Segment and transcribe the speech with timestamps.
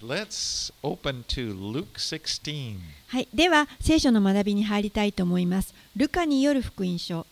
[0.00, 2.78] Let's open to Luke 16.
[3.08, 5.74] はい、では聖書の学びに入りたいと思います。
[5.96, 7.26] ルカによる福音書、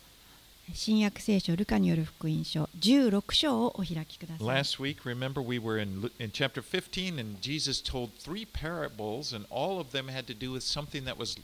[0.74, 4.44] 新約聖書ルカによる福音書16章をお開きください。
[4.44, 9.78] Last week, remember, we were in, in chapter 15, and Jesus told three parables, and all
[9.78, 11.38] of them had to do with something that was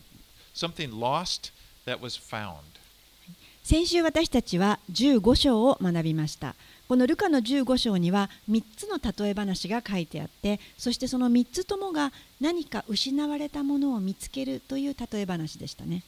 [0.52, 1.52] something lost
[1.86, 2.62] that was found.
[3.62, 6.57] 先週私たちは15章を学びました。
[6.93, 16.03] このルカの15章には3つの例え話が書いてあってそしてその3つともが何か失われたものを見つけるという例え話でしたね。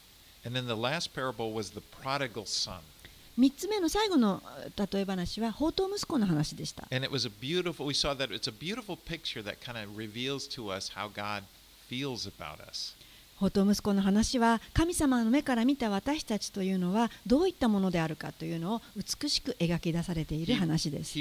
[3.39, 4.43] 3つ目の最後の
[4.77, 6.85] 例え話は、宝刀息子の話でした。
[13.35, 21.19] 宝刀息子の話は神様の目から見た私たちというのはどういったものであるかというのを美しく描き出されている話です。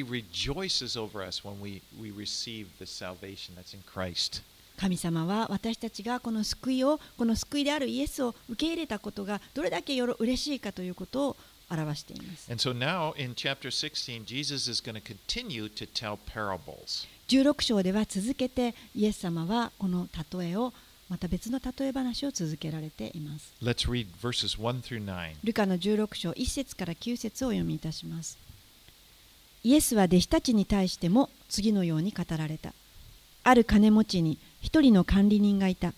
[4.76, 11.36] 神様は私たちがこの救いをこの救いであるイエスを受け入れたことがどれだけよろ嬉しいかということを
[11.70, 12.50] 表しています。
[12.50, 17.08] And so now in chapter 16, Jesus is going to continue to tell parables.
[17.28, 20.72] 16章では続けてイエス様はこの例えを
[21.14, 23.54] また別の例え話を続けられています。
[23.62, 25.34] Let's read verses 1 through 9.
[25.44, 28.36] ルカの16章1節から9節をお読みいたします。
[29.62, 32.72] イエスは弟子たちに対しても次のように語られた。
[33.44, 35.92] ある金持ちに一人の管理人がいた。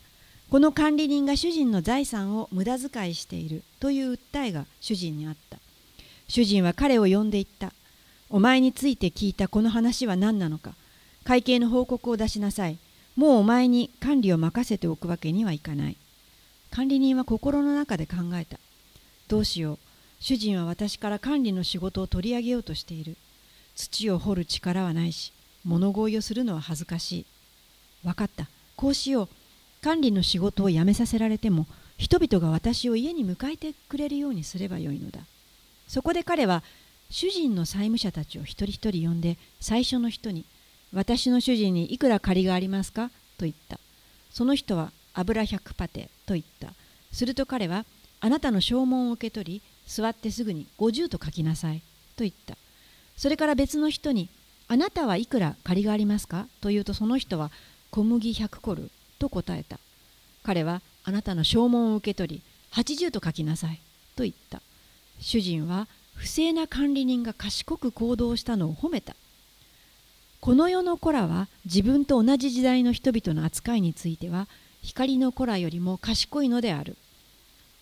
[0.50, 5.56] この管理人が主人の財産を無駄遣いしているという訴えが主人にあった。
[6.28, 7.72] 主人は彼を呼んで言った。
[8.28, 10.74] お前について聞いたこの話は何なのか。
[11.24, 12.76] 会計の報告を出しなさい。
[13.16, 15.96] もうお前に管理を任せておくわけにはいかない。
[16.70, 18.58] 管理人は心の中で考えた。
[19.28, 19.78] どうしよう。
[20.20, 23.16] 主人は私から管理の仕事を取り上げようとしている。
[23.74, 25.32] 土を掘る力はないし、
[25.64, 27.26] 物乞いをするのは恥ずかしい。
[28.04, 28.48] わかった。
[28.76, 29.28] こうしよう。
[29.82, 35.20] 管理の仕事を辞めさせられても、人々が私を家に迎えてくれるようにすればよいのだ。
[35.88, 36.62] そこで彼は、
[37.08, 40.44] 主人の債務者たちを一人一人呼んで、最初の人に、
[40.96, 43.10] 私の主人にいくら借りがありますか？
[43.36, 43.78] と言った。
[44.30, 46.72] その人は油100パテと言った。
[47.12, 47.84] すると彼は、
[48.20, 51.80] あなたの証文を受け取り、座ってすぐに50と書きなさい
[52.16, 52.56] と言った。
[53.14, 54.30] それから別の人に、
[54.68, 56.46] あなたはいくら借りがありますか？
[56.62, 57.50] と言うとその人は、
[57.90, 59.78] 小麦100コルと答えた。
[60.44, 62.42] 彼は、あなたの証文を受け取り、
[62.72, 63.82] 80と書きなさい
[64.16, 64.62] と言った。
[65.20, 69.14] 主人は、不正な管理人が賢く行動したのを褒めた。
[70.40, 74.46] この世の子らは自分と同じ時代の人々の扱いについては
[74.82, 76.96] 光の子らよりも賢いのである。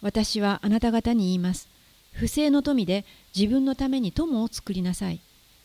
[0.01, 1.69] 私はあなた方に言います。
[2.13, 3.05] 不正の富で
[3.37, 5.21] 自分のために友を作りなさい。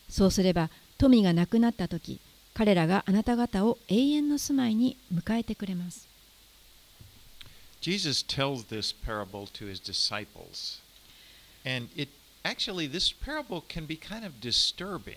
[0.08, 2.20] そうすれば富がなくなった時、
[2.52, 6.08] 彼らがあなた方を永遠の住まいに迎えてくれます。
[7.80, 10.82] Jesus tells this parable to his disciples.
[11.64, 12.10] And it
[12.44, 15.16] actually, this parable can be kind of disturbing.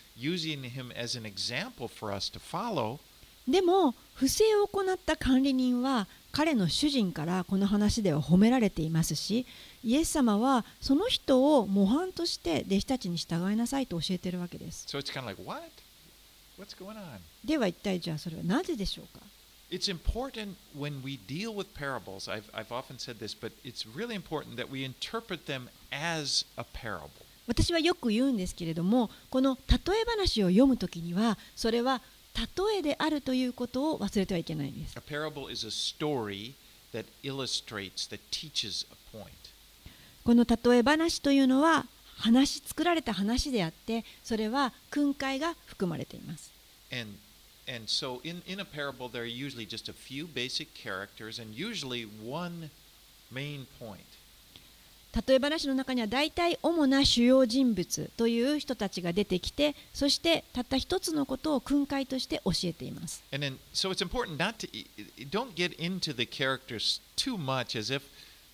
[0.17, 2.99] using him as an example for us to follow.
[3.47, 9.45] でも、不正を行った管理人は、彼の主人からこの話では褒められていますし、
[9.83, 14.85] イエス様はその人を模範として弟子たちに従いなさいと教えているわけです。
[14.87, 15.61] So it's kind of like, what?
[16.57, 17.19] What's going on?
[17.43, 19.25] では一体じゃあそれはなぜでしょうか
[19.71, 22.27] It's important when we deal with parables.
[22.27, 26.65] I've, I've often said this, but it's really important that we interpret them as a
[26.65, 27.20] parable.
[27.47, 32.01] 私はよく言うんですけれども、この例え話を読むときには、それは
[32.35, 34.95] 例えであるということを忘れてはいけないんです。
[34.97, 36.53] A parable is a story
[36.93, 39.31] that illustrates, that teaches a point.
[40.23, 41.85] この例え話というのは
[42.17, 46.51] 話作られた話であってそれは訓戒が含まれています
[46.91, 47.17] And
[47.67, 51.55] and so in, in a parable there are usually just a few basic characters and
[51.55, 52.69] usually one
[53.31, 54.05] main point.
[55.27, 64.67] 例え話の中には大体主な主要人物という人たちが出てきてそしてたった一つのことを訓戒として教えています And then so it's important not to
[65.29, 68.01] don't get into the characters too much as if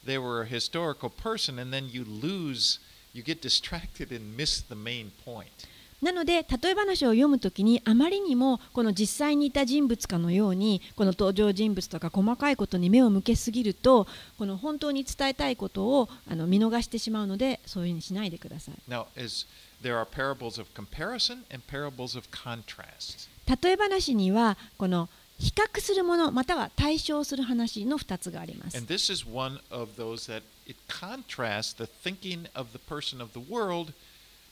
[0.06, 2.80] they were a historical person and then you lose
[3.14, 5.66] you get distracted and miss the main point.
[6.02, 14.08] なので例え話を読むときにあまりにもこの実際にいた人物かのようにこの登場人物とか細かいことに目を向けすぎると
[14.38, 18.76] この本当に伝えたいことをあの見逃してしまうのでそういうふうにしないでください。
[18.88, 19.48] Now, as
[19.82, 23.28] there are parables of comparison and parables of contrast.
[23.62, 25.10] 例え話にはこの
[25.40, 28.78] 比較するものまたは対象する話の2つがあります。
[28.78, 33.52] And this is one of those that it contrasts the thinking of the person of the
[33.52, 33.94] world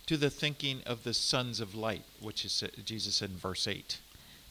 [0.07, 4.01] to the thinking of the sons of light, which is Jesus said in verse 8.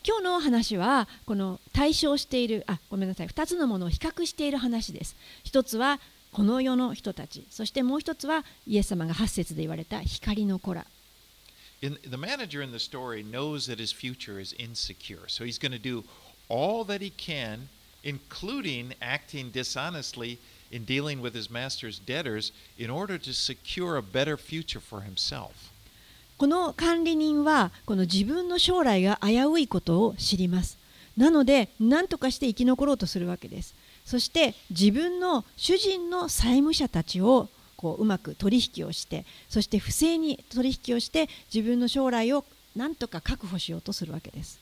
[0.07, 5.17] 今日の話はこの対象しているあごめんなさい2つのものを比較している話です。
[5.45, 5.99] 一つは
[6.33, 10.85] この世の人たちそしてもう一つはイエス様が8節で言われた光の子ら
[11.81, 15.73] In, the manager in the story knows that his future is insecure, so he's going
[15.73, 16.03] to do
[16.49, 17.69] all that he can,
[18.03, 20.39] including acting dishonestly
[20.71, 25.51] in dealing with his master's debtors in order to secure a better future for himself.
[26.37, 30.77] この管理人はこの自分の将来が危ういことを知ります。
[31.17, 33.75] なので、何とかして生き残ろうとするわけです。
[34.05, 42.45] そして、自分の主人の債務者たちをこう,うまく取引をして、そして不正に取引をして、自分の将来を
[42.75, 44.59] 何とか確保しようとするわけです。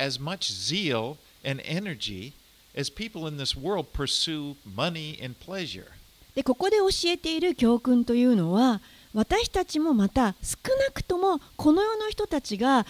[0.00, 2.32] as much zeal and energy
[2.74, 5.86] as people in this world pursue money and pleasure.
[6.34, 8.80] でここで教えている教訓というのは
[9.12, 10.56] 私たちもまた少
[10.86, 12.86] なくともこの世の人たちが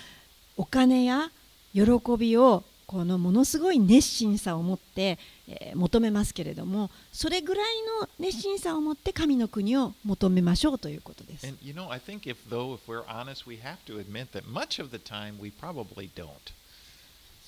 [0.56, 1.30] お金や
[1.72, 1.82] 喜
[2.18, 5.16] びをこのものすごい熱心さを持って、
[5.48, 7.64] え、求めますけれどもそれぐらい
[8.00, 11.46] の熱心さを持って神の国を求めましょうということです。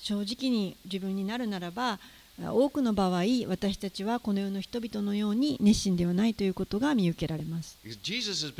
[0.03, 1.97] 正直に自分になるならば
[2.37, 7.77] 多くの場合私たちはこの世の人々のように熱心ではないということが見受けられます。
[8.01, 8.53] Jesus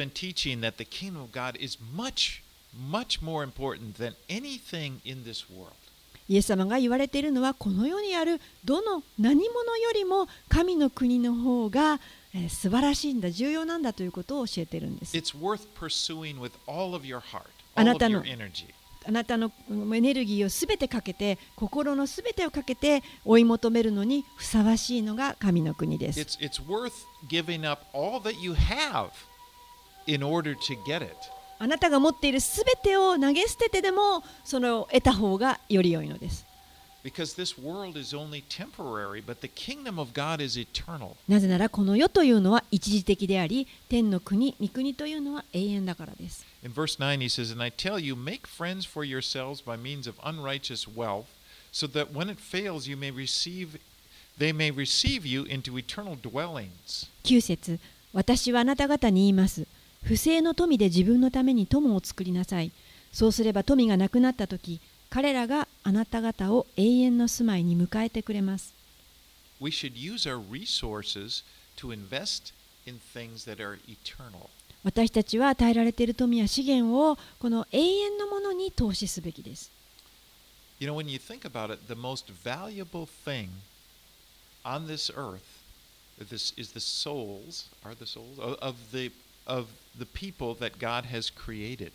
[6.30, 12.00] イエス様が言われているのはこの世にあるどの何者よりも神の国の方が
[12.50, 15.16] 素晴らしいんだ、重要なんだということを教えているんです。
[17.75, 18.24] あなたの
[19.05, 26.19] あなたのうんエネルギーをすべてかけて心のすべてをかけて追い求めるのにふさわしいのが神の国です。
[26.19, 26.91] It's, it's worth
[27.29, 29.09] giving up all that you have
[30.07, 31.15] in order to get it.
[31.59, 36.45] あなたが持っているすべてを投げ捨ててでもそれを得た方がより良いのです。
[37.03, 41.17] Because this world is only temporary, but the kingdom of God is eternal.
[41.27, 46.45] なぜならこの世というのは一時的であり天の国、御国というのは永遠だからです。
[46.63, 50.15] In verse 9, he says, And I tell you, make friends for yourselves by means of
[50.23, 51.25] unrighteous wealth,
[51.73, 53.77] so that when it fails, you may receive,
[54.39, 57.09] they may receive you into eternal dwellings.
[57.25, 57.79] 9節
[58.13, 59.67] 私はあなた方に言います。
[60.03, 62.71] 不正の富で自分のために友を作りなさい。
[63.11, 64.79] そうすれば富がなくなったとき、
[65.13, 68.74] 彼らがあなた方を永遠の住まいに迎えてくれます。
[69.62, 71.44] We should use our resources
[71.77, 72.51] to invest
[72.88, 74.50] in things that are eternal.
[74.83, 79.71] 私たちは与えられている富や資源をこの永遠のものに投資すべきです。
[80.80, 83.50] You know, when you think about it, the most valuable thing
[84.65, 85.62] on this earth
[86.18, 89.12] this is the souls, are the souls of, the
[89.45, 91.92] of the people that God has created.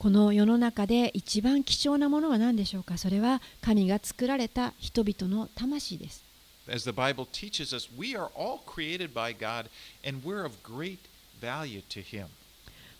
[0.00, 6.24] この世の中で一番貴重なものは何でしょうかそれは神が作られた人々の魂です。
[6.66, 9.66] As the Bible teaches us, we are all created by God
[10.02, 11.00] and we're of great
[11.38, 12.28] value to Him.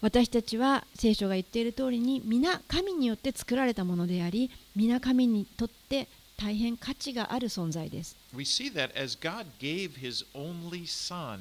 [0.02, 8.14] 私たちは聖書が言っている通りに皆神によって作られたものであり皆神にとって大変価値がある存在です。
[8.34, 11.38] We see that as God gave His only Son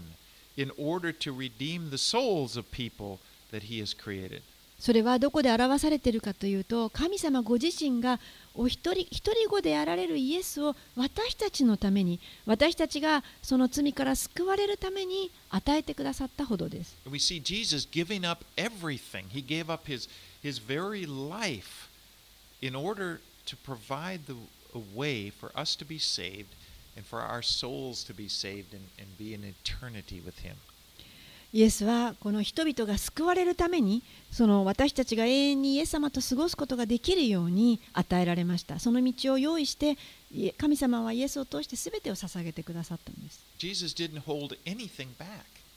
[0.55, 3.19] in order to redeem the souls of people
[3.51, 4.41] that He has created.
[4.79, 8.19] それはどこで表されているかというと神様ご自身が
[8.55, 16.95] お一人一人子であられるイエスを私たちのために私たちがその罪から救われるために与えてくださったほどです。
[17.05, 19.27] We see Jesus giving up everything.
[19.29, 20.09] He gave up his,
[20.41, 21.89] his very life
[22.61, 24.35] in order to provide the,
[24.95, 26.53] way for us to be saved
[26.95, 30.57] and for our souls to be saved and, and be in eternity with Him.
[31.51, 39.97] イエスはこの人々が救われるためにその私たちが永遠にイエス様と過ごすことができるように与えられましたその道を用意して
[40.57, 43.43] 神様はイエスを通して全てを捧げてくださったんです.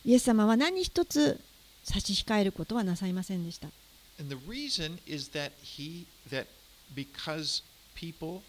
[0.04, 1.40] イエス様は何一つ
[1.84, 3.68] 差し控えることはなさいませんでした
[4.20, 6.46] And the reason is that he that
[6.94, 7.62] because
[7.94, 8.42] people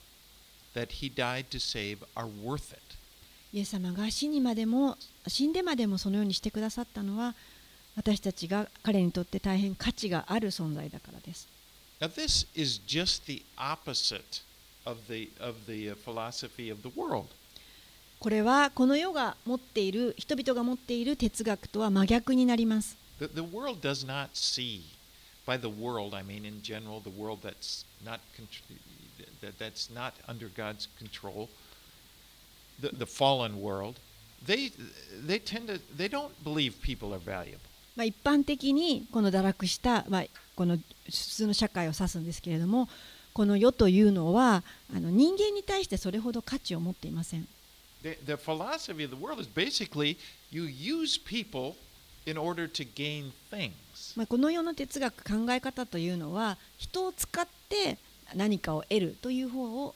[0.76, 2.82] that he died to save are worth it.
[3.54, 7.36] イエス様が死,にまでも死んでまでもそのようにしてくださったのは
[7.96, 11.48] 私たちが彼にとって大変価値がある存在だからです。
[18.20, 22.98] これはこの世が持っている人々が持っている哲学とは真逆になります。
[32.82, 34.00] The, the fallen world,
[34.46, 34.72] they,
[35.26, 37.60] they tend to, they don't believe people are valuable.
[37.96, 40.24] まあ、一般的にこの堕落した、まあ、
[40.56, 42.90] この普通の社会を指すんですけれども
[43.34, 44.64] この世というのは
[44.96, 47.48] あの人間に対してそれほど価値を持っていません。
[48.02, 50.18] The, the philosophy of the world is basically
[50.52, 51.76] you use people
[52.26, 53.74] in order to gain things.
[54.16, 57.98] まあ、この世の哲学考え方というのは人を使って
[58.36, 59.96] 何かを得るという方を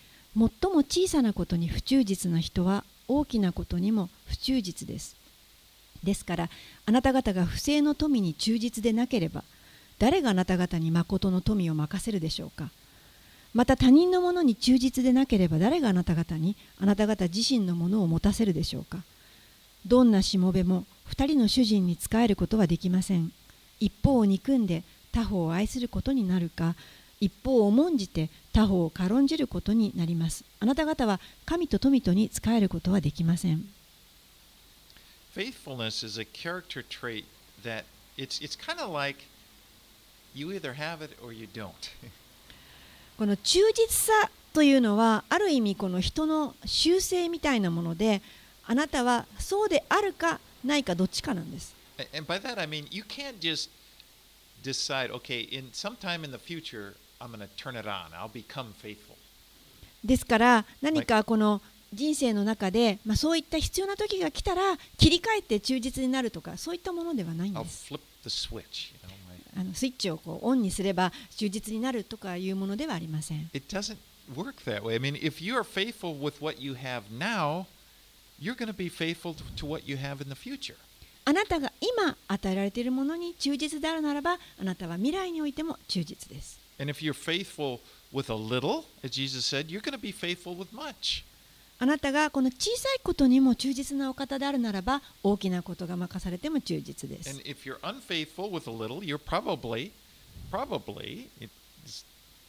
[0.35, 5.15] 最も小さなことに不忠実な人は大きなことにも不忠実です。
[6.03, 6.49] ですから、
[6.85, 9.43] あなた方が不正の富に忠実でなければ、
[9.99, 12.71] 誰があなた方に誠の富を任せるでしょうか。
[13.53, 19.03] また他人のものに忠実でなければ誰があなた方にあなた方自身のものを持たせるでしょうか。
[19.85, 23.33] どんなしもべも二人の主人に仕えることはできません。
[23.79, 26.75] 一方を憎んで他方を愛することになるか、
[27.21, 30.43] 一方を重んじて他方を軽んじることになります。
[30.59, 33.63] あなた方は神と富とに仕えることはできません。
[35.33, 37.23] Faithfulness is a character trait
[37.63, 37.85] that
[38.17, 39.23] it's, it's kind of like
[40.33, 41.69] you either have it or you don't.
[43.17, 48.21] この忠実さというのはある意味この人の習性みたいなもので、
[48.65, 51.75] あなたはそうであるかないかどっちかなんです。
[52.15, 53.69] And by that I mean you can't just
[54.63, 56.95] decide, okay, in sometime in the future
[60.03, 61.61] ですから何かこの
[61.93, 67.93] 人生の中で、まあ、そういった必要な時が来たら切り替えて忠実になるとかそういったものではないんです。
[69.57, 73.49] あのスイッチをこうオンにすれば忠実になるとかいうものではありません。
[81.25, 86.60] あなたが今与えられているものに忠実であるならばあなたは未来においても忠実です。
[86.81, 87.79] And if you're faithful
[88.11, 91.23] with a little, as Jesus said, you're going to be faithful with much.
[91.77, 97.41] あなたがこの小さいことにも忠実なお方であるならば大きなことが任されても忠実です And。
[97.43, 99.91] if you're unfaithful with a little, you're probably,
[100.51, 102.03] probably, it's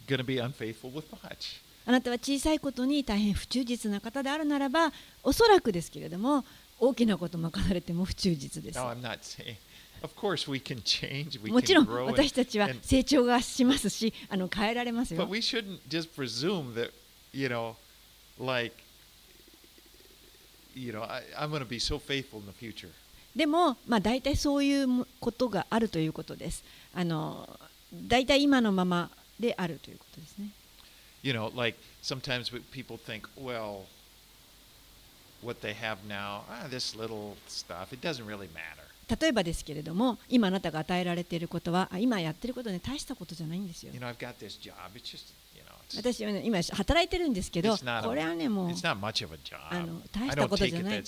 [0.06, 1.60] going to be unfaithful with much.
[1.84, 6.44] あなたは小さいことに大変不忠実な方であるならばおそらくですけれども
[6.78, 9.56] 大きなこと任されても不忠実です Now, I'm not saying,
[11.48, 16.90] もちろん私たちは成長がしますしあの変えられます but よ we shouldn't just presume that,
[17.32, 17.74] you know,
[18.38, 18.74] like,
[20.74, 22.90] you know, I, I'm going to be so faithful in the future.
[23.36, 26.62] でも、まあ、大体そういうもことがあるということです
[26.94, 27.48] あの
[27.94, 30.48] 大体今のままであるということですね
[31.22, 33.86] You know, like sometimes people think, well,
[35.40, 38.91] what they have now, ah, this little stuff, it doesn't really matter.
[39.20, 44.08] 例えばですけれども今あなたが与えられていることはあ今やってることね大したことじゃないんですよ You know,
[44.60, 44.74] job.
[44.96, 47.76] Just, you know, 私は、ね、今働いてるんですけど
[48.08, 48.70] これはねもう.
[49.70, 51.02] あの大したことじゃない.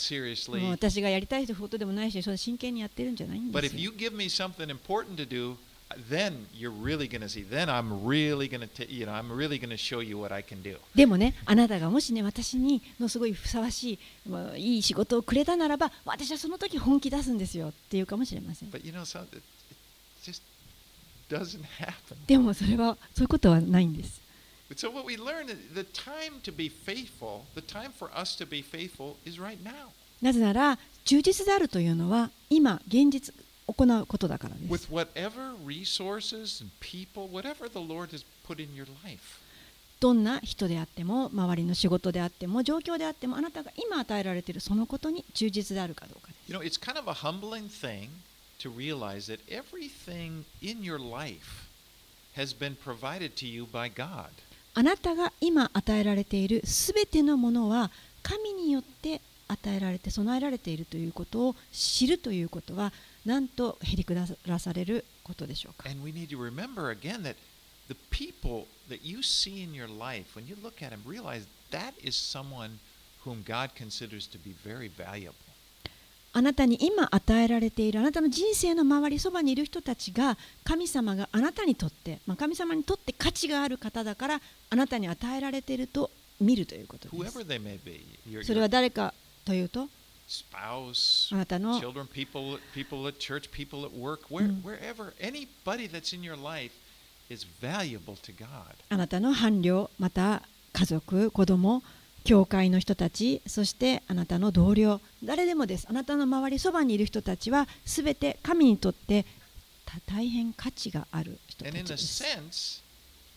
[0.61, 3.79] もう私がやりたいことでもないしそれ真剣にやってるんじゃないんですよ
[5.97, 7.43] you give me something important to do, then you're really going to see.
[7.43, 10.43] Then I'm really going to, you know, I'm really going to show you what I
[10.43, 10.77] can do.
[10.95, 19.43] でもねあなたがもしね私にのすごいふさわしい、まあ、いい仕事をくれたならば私はその時本気出すんですよっていうかもしれません But you know, so it,
[20.23, 20.43] just
[21.29, 22.17] doesn't happen.
[22.27, 24.21] でもそれはそういうことはないんです
[24.71, 28.37] But so what we learn is the time to be faithful, the time for us
[28.39, 29.91] to be faithful is right now.
[30.23, 33.35] なぜなら忠実であるというのは今現実
[33.67, 34.61] 行うことだからで。
[40.01, 46.53] どんな人であっても、周りの仕事であっても、状況であっても、あなたが今与えられているそのことに忠実であるかどうかです。
[54.75, 57.91] あなたが今与えられているすべてのものは
[58.23, 62.93] 神によって与えられて備えられているということを知るということは、
[63.25, 65.89] なんと減り下らされることでしょうか。
[76.37, 84.41] あなたに今与えられているあなたの人生の周りそばにいる人たちが神様があなたにとって、まあ、神様にとって価値がある方だから
[84.71, 87.33] あなたに与えられていると見るということです。
[88.43, 89.15] それは誰か
[89.45, 89.89] というと。
[90.29, 94.63] Spouse, あなたの children, people, people at church, people at work, where, Mm.
[94.63, 96.73] wherever, anybody that's in your life
[97.31, 98.75] is valuable to God.
[98.89, 101.83] あなたの伴侶また家族子供
[102.25, 109.25] 教会の人たちそしてあなたの同僚誰でもですあなたの周りそばにいる人たちはすべて神にとって
[109.85, 112.83] た大変価値がある人た And ち in で a す sense,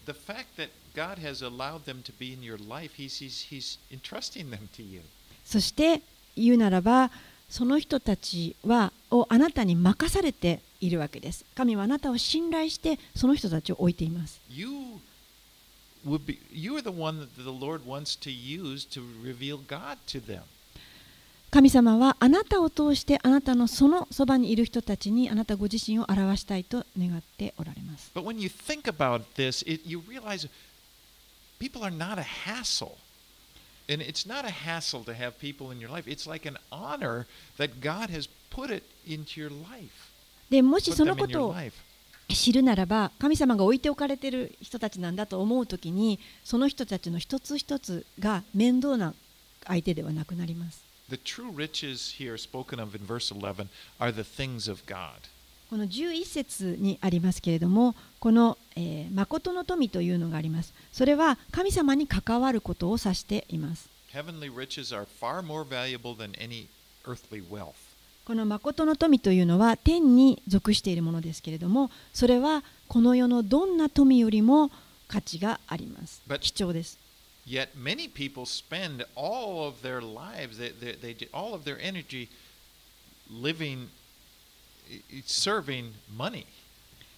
[0.06, 3.78] the fact that God has allowed them to be in your life, He's, he's, he's
[3.92, 5.02] entrusting them to you.
[5.46, 6.02] そして
[6.38, 7.12] 言うならば、
[7.50, 11.46] その人たちはをあなたに任されているわけです。
[11.56, 14.42] 神はあなたを信頼して、その人たちを置いています。
[21.50, 28.12] 神様はあなたを通してあなたのそのそばにいる人たちにあなたご自身を表したいと願っておられます。
[33.90, 36.08] And it's not a hassle to have people in your life.
[36.10, 37.26] It's like an honor
[37.58, 39.92] that God has put it into your life.
[40.50, 41.56] でもしそのことを.
[42.30, 49.14] 知るならば神様が置いておかれている人たちなんだと思うときにその人たちの一つ一つが面倒な
[49.66, 55.30] 相手ではなくなります The true riches here spoken of in verse 11 are the things of God.
[55.70, 60.74] この11節にありますけれども、この、えー、誠の富というのがあります。
[60.94, 63.90] それは神様に関わることを指しています。
[68.24, 74.72] この誠の富というのは天に属しているものですけれども、それはこの世のどんな富よりも
[75.10, 76.22] 価値があります。
[76.40, 76.98] 貴重です。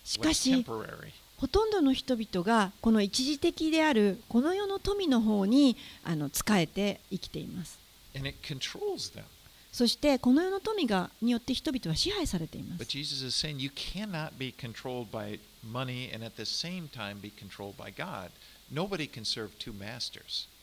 [0.03, 0.63] しかし.
[1.37, 7.79] ほとんどの人々がこの一時的であるこの世の富の方にあの仕えて生きています.
[9.71, 12.79] そしてこの世の富がによって人々は支配されています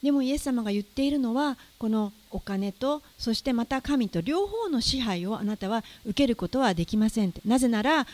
[0.03, 8.07] でもイエス様が言っているのはこのお金とそしてまた神と両方の支配をあなたは受けることはできませんなぜなら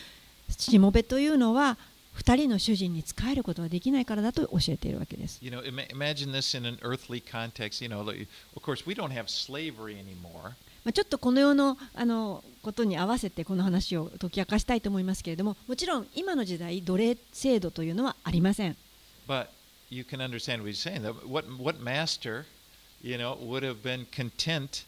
[0.49, 1.77] しもべというのは
[2.17, 5.39] 2人の主人に仕えることはできないからだと教えているわけです。
[10.93, 12.05] ちょっとこの世の,あ
[12.61, 18.75] ことに合わせてこの話を解き明かしたいと思いますけれども、もちろん今の時代、奴隷制度というのはありません。
[19.93, 21.03] You can understand what he's saying.
[21.03, 22.45] What what master,
[23.01, 24.85] you know, would have been content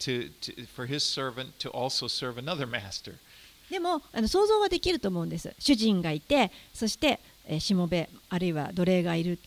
[0.00, 3.18] to, to for his servant to also serve another master.
[3.70, 9.38] でもあの想像はできると思うんです主人がいてそして、えーしもべあるいは奴隷がいる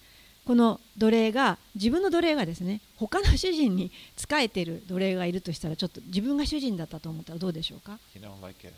[0.45, 8.71] この奴隷が自分の奴隷がですね他の主人に仕えている奴隷がいるとしたらちょっと自分が主人だったと思ったらどうでしょうか You know, like a,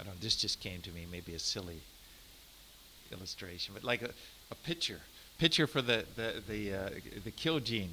[0.00, 0.20] I don't know.
[0.20, 1.06] This just came to me.
[1.08, 1.80] Maybe a silly
[3.12, 4.10] illustration, but like a,
[4.50, 5.00] a pitcher,
[5.38, 6.72] picture for the the
[7.24, 7.88] the kill jean.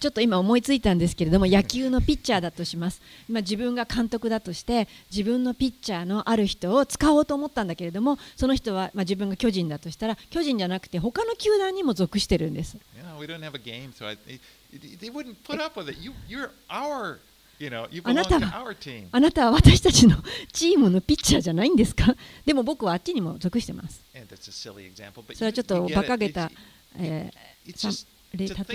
[0.00, 12.78] ちょっと今思いついたんですけれども 野球のピッチャーだとします今自分が監督だとして自分のピッチャーのある人を使おうと思ったんだけれどもその人はまあ自分が巨人だとしたら巨人じゃなくて他の球団にも属してるんです。
[18.10, 18.58] あなたは、
[19.12, 20.16] あなたは私たちの
[20.52, 22.14] チームのピッチャーじゃないんですか？
[22.46, 24.00] でも僕はあっちにも属してます。
[25.34, 26.50] それはちょっと馬鹿げた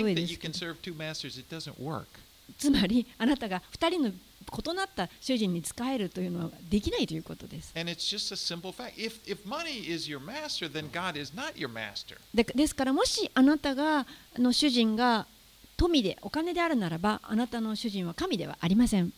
[0.04, 0.38] 例えです。
[2.56, 7.72] つまり、あなたが2人の異なった主人に仕えるというのはできないということです。
[12.34, 14.06] ですから、もしあなたが
[14.38, 15.26] の主人が、
[15.78, 19.12] 富でお金であるならば、あなたの主人は神ではありません。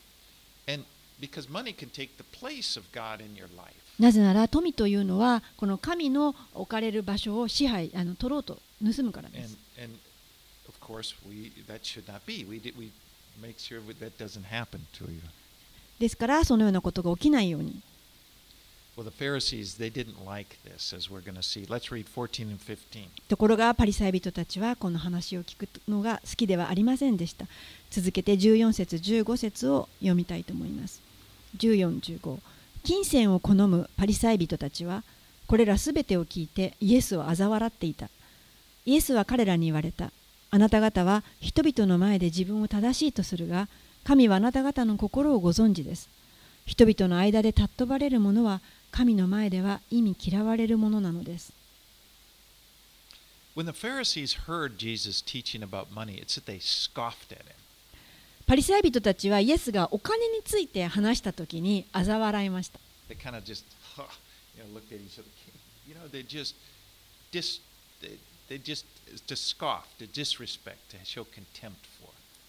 [3.99, 9.57] なぜなら、富というのは、この神の置かれる場所を支配、あの取ろうと盗むからです。
[15.99, 17.81] ですから、そのようなことが起きないように。
[23.29, 27.47] ところがパリサイ人たちはこの話を聞くのが好きではありませんでした。
[27.91, 31.01] 続けて14節15節を読みたいと思います。
[31.59, 32.39] 1415
[32.83, 35.05] 金銭を好むパリサイ人たちは
[35.47, 38.09] これらすべてを聞いてイエスを嘲笑っていた。
[38.87, 40.11] イエスは彼らに言われた。
[40.51, 43.69] あなた方は人々の前で自分を正しいとするが
[44.03, 46.09] 神はあなた方の心をご存知です。
[46.71, 48.61] 人々の間で尊ばれるものは
[48.93, 51.53] 神の前では意味嫌われるものなのです。
[58.47, 62.79] パリサイ人たちはイエスがお金について話したときに嘲笑いました。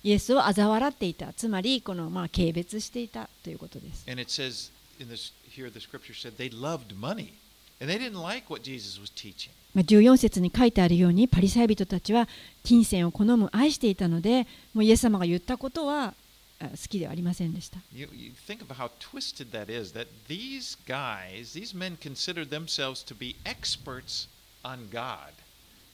[0.04, 1.32] イエスを嘲笑っていた。
[1.34, 4.10] つまり、このまあ軽蔑していたということです。
[4.10, 7.34] And it says in this here the scripture said they loved money,
[7.80, 9.52] and they didn't like what Jesus was teaching.
[9.74, 12.28] まあ14節に書いてあるように、パリサイ人たちは
[12.64, 16.14] 金銭を好む、愛していたので、もうイエス様が言ったことは
[16.60, 17.80] あ好きではありませんでした。
[17.94, 19.94] You, you think of how twisted that is.
[19.94, 24.28] That these guys, these men, considered themselves to be experts
[24.64, 25.34] on God.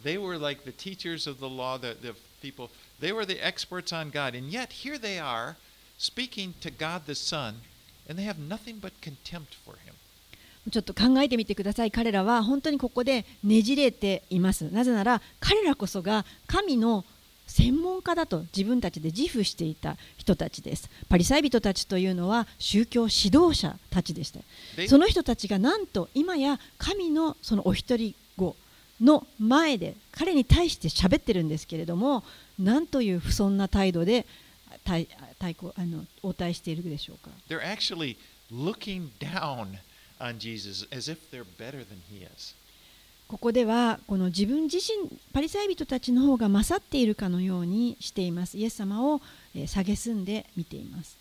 [0.04, 2.70] They were like the teachers of the law, the, the people.
[3.00, 5.56] They were the experts on God, and yet here they are
[6.00, 7.56] speaking to God the Son,
[8.10, 9.94] and they have nothing but contempt for Him.
[10.70, 11.92] ちょっと考えてみてください。
[11.92, 14.70] 彼らは本当にここでねじれています。
[14.72, 17.06] なぜなら彼らこそが神の
[17.46, 20.90] 専門家だと自分たちで自負していた人たちです。
[21.08, 24.42] パリサイ人たちというのは宗教指導者たちでした。
[24.88, 28.56] その人たちがなんと今や神のそのお一人子
[29.02, 32.24] の前で彼に対して喋ってるんですけれども、
[32.58, 34.26] なんという不遜な態度で
[34.84, 35.08] 対
[35.40, 38.18] 対抗あの応対しているでしょうか？they're actually
[38.52, 39.78] looking down
[40.20, 42.56] on Jesus as if they're better than He is.
[43.28, 49.22] ここではこの自分自身パリサイ人たちの方が勝っているかのようにしていますイエス様を
[49.54, 51.18] えー蔑んで見ています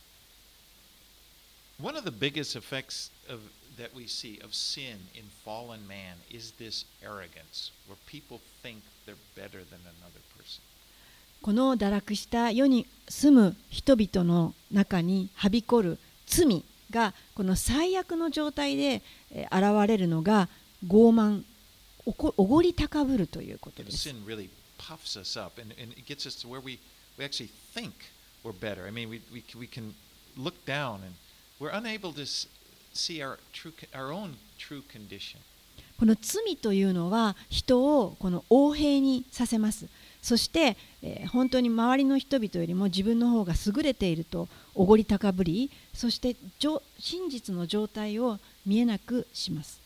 [1.83, 3.41] One of the biggest effects of,
[3.79, 9.17] that we see of sin in fallen man is this arrogance, where people think they're
[9.35, 10.63] better than another person.
[11.43, 20.49] この堕落した世に住む人々の中にはびこる罪がこの最悪の状態でえー現れるのが
[20.87, 21.45] 傲慢
[22.05, 24.09] おこおごり高ぶるということです
[24.79, 26.79] puffs us up and, and it gets us to where we,
[27.19, 27.93] we actually think
[28.45, 28.87] we're better.
[28.87, 29.95] I mean, we, we, we can
[30.37, 31.15] look down and
[31.59, 32.27] we're unable to
[35.99, 39.87] この罪というのは人をこの横平にさせます。
[40.23, 46.35] そして、えー本当に周りの人々よりも自分の方が優れているとおごり高ぶりそして
[46.99, 49.81] 真実の状態を見えなくします.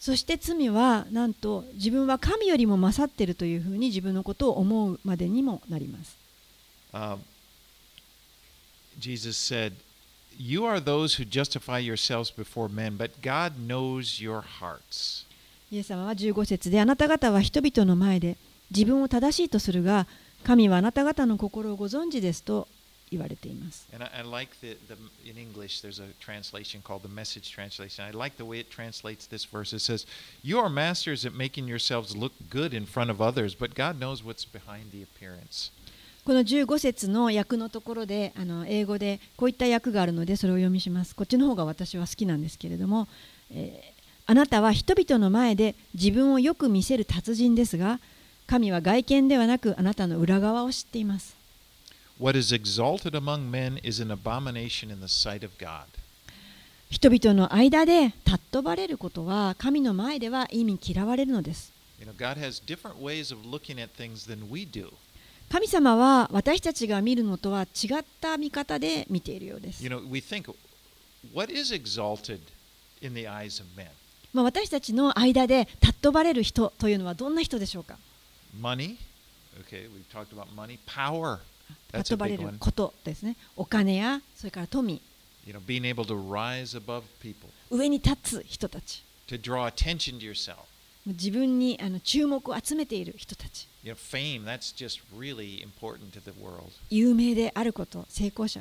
[0.00, 6.16] そして罪はなんと自分は神よりも勝っているというふうに自分のことを思うまでにもなります。
[6.92, 7.18] Um,
[8.99, 9.73] Jesus said,
[10.37, 15.25] You are those who justify yourselves before men, but God knows your hearts.
[15.71, 18.35] イエス様は15節であなた方は人々の前で
[18.71, 20.05] 自分を正しいとするが
[20.43, 22.67] 神はあなた方の心をご存知ですと
[23.09, 24.95] 言われています And I, I like the, the
[25.29, 28.03] in English there's a translation called the message translation.
[28.05, 29.73] I like the way it translates this verse.
[29.73, 30.05] It says,
[30.43, 34.23] You are masters at making yourselves look good in front of others, but God knows
[34.23, 35.71] what's behind the appearance.
[36.26, 43.06] この15節の訳のところであの英語でこういった訳があるのでそれを読みしますこっちの方が私は好きなんですけれども、
[43.50, 43.96] えー
[44.28, 48.00] あなたは人々の前で自分をよく見せる達人ですが
[48.48, 51.36] 神は外見ではなくあなたの裏側を知っています
[52.18, 55.84] What is exalted among men is an abomination in the sight of God.
[56.90, 64.92] 人々の間で尊ばれることは神の前では意味嫌われるのです You know, God has different ways of looking at things than we do.
[65.50, 70.52] 神様は私たちが見るのとは違った見方で見ているようです、You know, we think,
[71.32, 72.40] what is exalted
[73.00, 73.86] in the eyes of men?
[74.32, 77.96] まあ、私たちの間で尊ばれる人というのはどんな人でしょうか
[78.60, 78.96] Money.
[79.60, 80.78] Okay, we've talked about money.
[80.86, 81.38] Power.
[81.92, 85.00] 尊ばれる.ことですねお金やそれから富
[85.46, 90.56] You know, being able to rise above people, 上に立つ人たち to draw attention to yourself.
[91.12, 96.70] 自分にあの注目を集めている人たち You know, fame, that's just really important to the world.
[96.90, 98.60] 有名であること成功者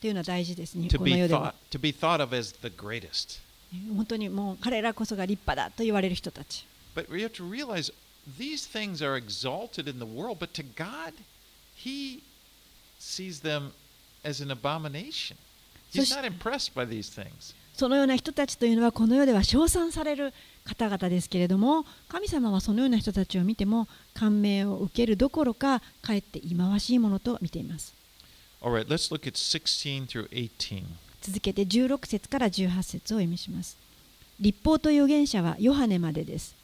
[0.00, 3.40] というのは大事ですね To この世では thought to be thought of as the greatest.
[3.94, 7.92] 本当にもう彼らこそが立派だと言われる人たち But we have to realize
[8.38, 11.12] these things are exalted in the world, but to God,
[11.76, 12.22] He
[12.98, 13.72] sees them
[14.24, 15.36] as an abomination.
[15.92, 17.54] He's not impressed by these things.
[17.74, 20.32] そのような人たちというのはこの世では称賛される
[20.66, 27.94] 方々ですけれども神様はそのような人たちを見ても感銘を受けるどころかかえって忌まわしいものと見ています。
[28.60, 30.82] Right, let's look at 16 through 18.
[31.22, 33.76] 続けて16節から18節をお読みします。
[34.40, 36.54] 立法と預言者はヨハネまでです。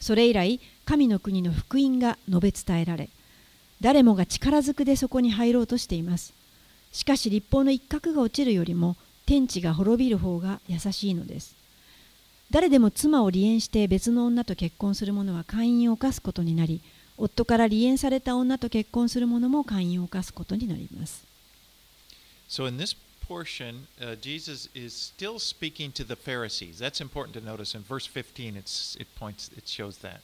[0.00, 3.08] それ以来神の国の福音が述べ伝えられ
[3.80, 6.34] 誰もが力ずくでそこに入ろうとしています。
[6.92, 11.56] しかし立法の一角が落ちるよりも天地が滅びる方が優しいのです
[12.52, 16.82] 誰でも妻を離縁して別の女と結婚する者は会員を犯すことになり
[17.16, 21.24] 夫から離縁された女と結婚する者も会員を犯すことになります
[22.50, 22.94] So, in this
[23.26, 26.78] portion, uh, Jesus is still speaking to the Pharisees.
[26.78, 27.74] That's important to notice.
[27.74, 30.20] In verse 15, it's, it points, it shows that.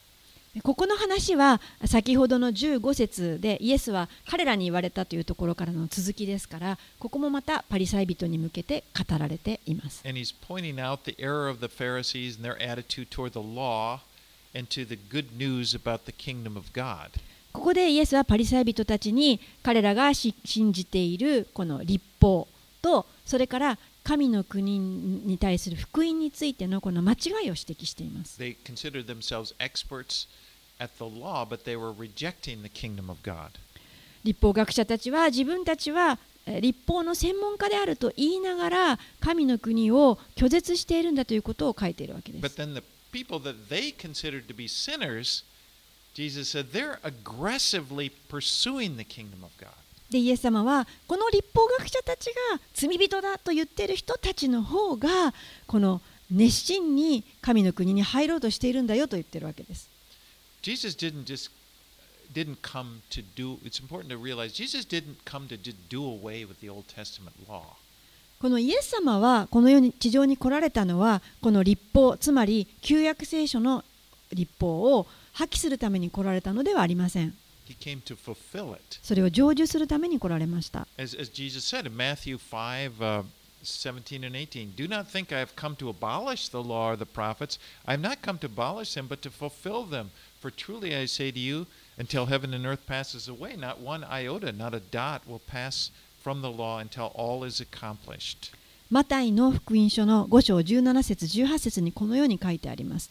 [0.63, 10.01] ここの話は先ほどの15節でイエスは彼らに言われたというところからの続きですからここもまたパリサイ人に向けて語られています。
[17.51, 20.33] ここでイエスはパリサイ人たちに彼らが信
[20.73, 22.47] じているこの立法
[22.81, 28.41] とそれから神の国に対する福音についてのこの間違いを指摘しています。
[28.41, 30.27] They considered themselves experts
[30.79, 33.51] at the law, but they were rejecting the kingdom of God.
[34.23, 42.55] 立法学者たちは自分たちはえー立法の専門家であると言いながら神の国を拒絶しているんだということを書いているわけで But す。
[42.59, 42.81] then the
[43.11, 45.43] people that they considered to be sinners,
[46.15, 49.69] Jesus said they're aggressively pursuing the kingdom of God.
[50.09, 55.33] でイエス様はこの立法学者たちが罪人だと言っている人たちの方が
[55.67, 59.89] この熱心に神の国に入ろうとしているんだよと言ってるわけです。
[60.61, 61.51] Jesus didn't just
[62.33, 66.45] didn't come to do it's important to realize Jesus didn't come to just do away
[66.45, 67.61] with the Old Testament law.
[68.39, 73.83] このイエス様はこの世に地上に来られたのはこの立法つまり旧約聖書の
[74.31, 77.33] 立法を破棄するために来られたのではありません。
[77.68, 78.98] He came to fulfill it.
[79.02, 80.86] それを成就するために来られました。
[80.98, 83.24] As, as Jesus said in Matthew 5 uh,
[83.62, 87.06] 17 and 18, do not think I have come to abolish the law or the
[87.06, 87.58] prophets.
[87.86, 90.10] I have not come to abolish them, but to fulfill them.
[90.40, 94.52] For truly I say to you, until heaven and earth passes away, not one iota,
[94.52, 95.90] not a dot will pass
[96.22, 98.52] from the law until all is accomplished.
[98.90, 103.10] マタイの福音書の5章17節18節にこのように書いてあります。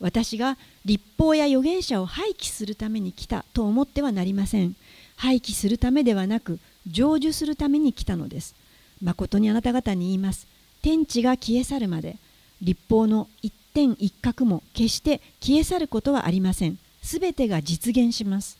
[0.00, 4.74] 私が立法や預言者を廃棄するために来たと思ってはなりません。
[5.16, 8.54] 廃棄するためではなく成就するために来たのです。
[9.02, 10.46] 誠にあなた方に言います。
[10.82, 12.16] 天地が消え去るまで
[12.62, 16.78] 立法の一点一角も決して消え去ることはありません。
[17.02, 18.58] すべてが実現します。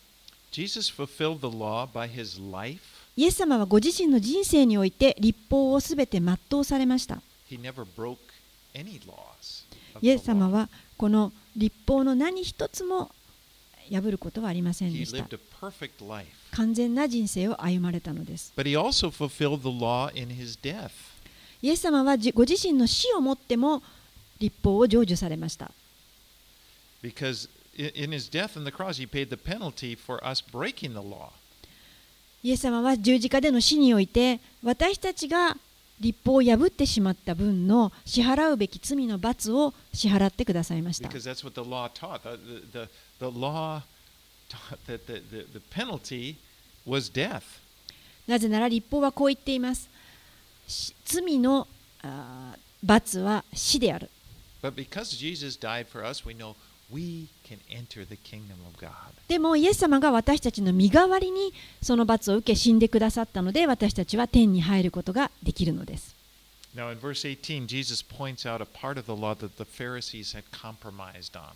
[0.51, 2.79] Jesus fulfilled the law by his life.
[3.17, 7.21] イエス様はご自身の人生において立法をすべて全うされました。
[7.49, 7.55] イ
[10.09, 10.69] エス様.は
[11.01, 13.09] この立法の何一つも
[13.91, 15.25] 破ることはありませんでした。
[16.51, 18.53] 完全な人生を歩まれたのです。
[21.63, 23.81] イエス様はご自身の死をもっても
[24.37, 25.71] 立法を成就されました。
[32.43, 35.57] イエス様は十字架での死において私たちが
[36.01, 41.07] 立法を破ってしまった分の支払うべき罪の罰を支払ってくださいました。
[48.27, 49.89] なぜなら立法はこう言っています。
[51.05, 51.67] 罪の
[52.83, 54.09] 罰は死である。
[59.27, 66.15] でもイエス様が私たちの身代わりにその罰を受け死んでくださったので私たちは天に入ることができるのです。
[66.75, 70.43] Now, in verse 18, Jesus points out a part of the law that the Pharisees had
[70.51, 71.51] compromised on.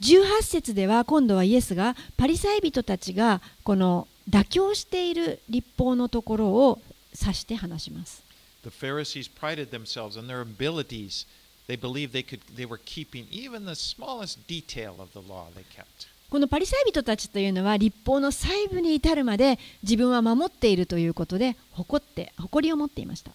[0.00, 6.80] 18節では今度はイエスがパリサイ人たちがこの妥協している立法のところを
[7.20, 8.22] 指して話します。
[8.64, 11.26] The Pharisees prided themselves on their abilities.
[11.72, 15.64] They believed they could they were keeping even the smallest detail of the law they
[15.74, 16.06] kept.
[16.28, 23.32] このパリサイ人たちというのは立法の細部に至るまで自分は守っているということで誇って誇りを持っていました。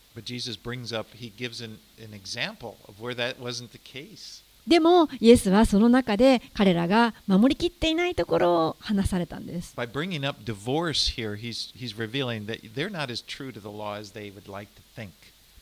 [4.68, 9.74] でもイエスはその中で彼らが守りきっていないところを話されたんです。
[9.76, 13.98] By bringing up divorce here, he's, he's revealing that they're not as true to the law
[14.00, 15.12] as they would like to think.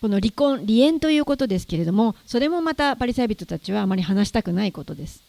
[0.02, 5.24] この離婚、離縁ということですけれども、それもまたパリサイ人たちはあまり話したくないことです。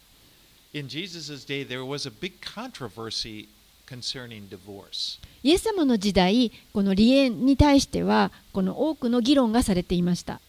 [0.73, 3.49] In Jesus' day, there was a big controversy
[3.87, 5.19] concerning divorce.
[5.43, 10.41] イエス様の時代この離縁に対してはこの多くの議論がされていました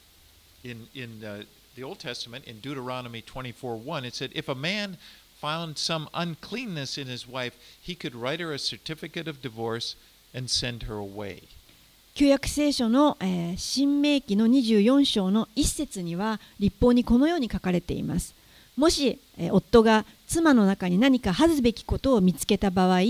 [0.64, 4.98] In, in uh, the Old Testament, in Deuteronomy 24 1, it said, If a man
[5.40, 9.96] found some uncleanness in his wife, he could write her a certificate of divorce
[10.34, 11.44] and send her away.
[12.18, 18.34] 旧約聖書の、えー新明記の24章の一節には立法にこのように書かれています
[18.76, 23.02] もし、えー夫が妻の中に何か恥ずべきことを見つけた場合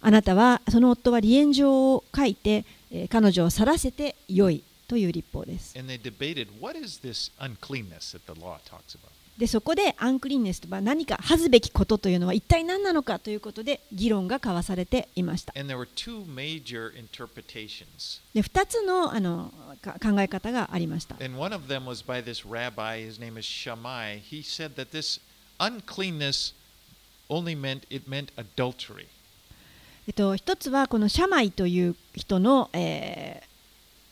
[0.00, 7.32] あなたはその夫は離縁状を書いて、えー彼女を去らせてよいという立法です And they debated, What is this?
[9.38, 15.52] でそこでアンクリンネスとは何か恥ずべきことというのは一体何なのかということで議論が交わされていました。
[15.52, 15.64] で
[18.42, 21.16] 2つの,あのか考え方がありました。
[21.16, 21.38] 1つえ方が
[30.52, 30.56] あ。
[30.56, 33.42] つはこのシャマイという人の、え、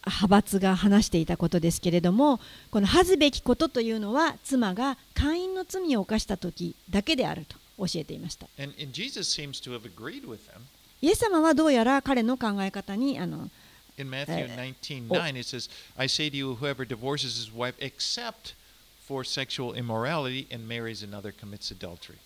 [0.07, 8.47] 派閥が話していたことですけれどもこの恥ずべきことというのは妻が会員の罪を犯した時だけであると教えていました.
[11.01, 13.51] イエス様はどうやら彼の考え方にあの
[13.99, 15.15] In Matthew Uh, 19 oh.
[15.15, 18.55] 9, it says, I say to you, whoever divorces his wife except
[19.07, 22.17] for sexual immorality and marries another commits adultery.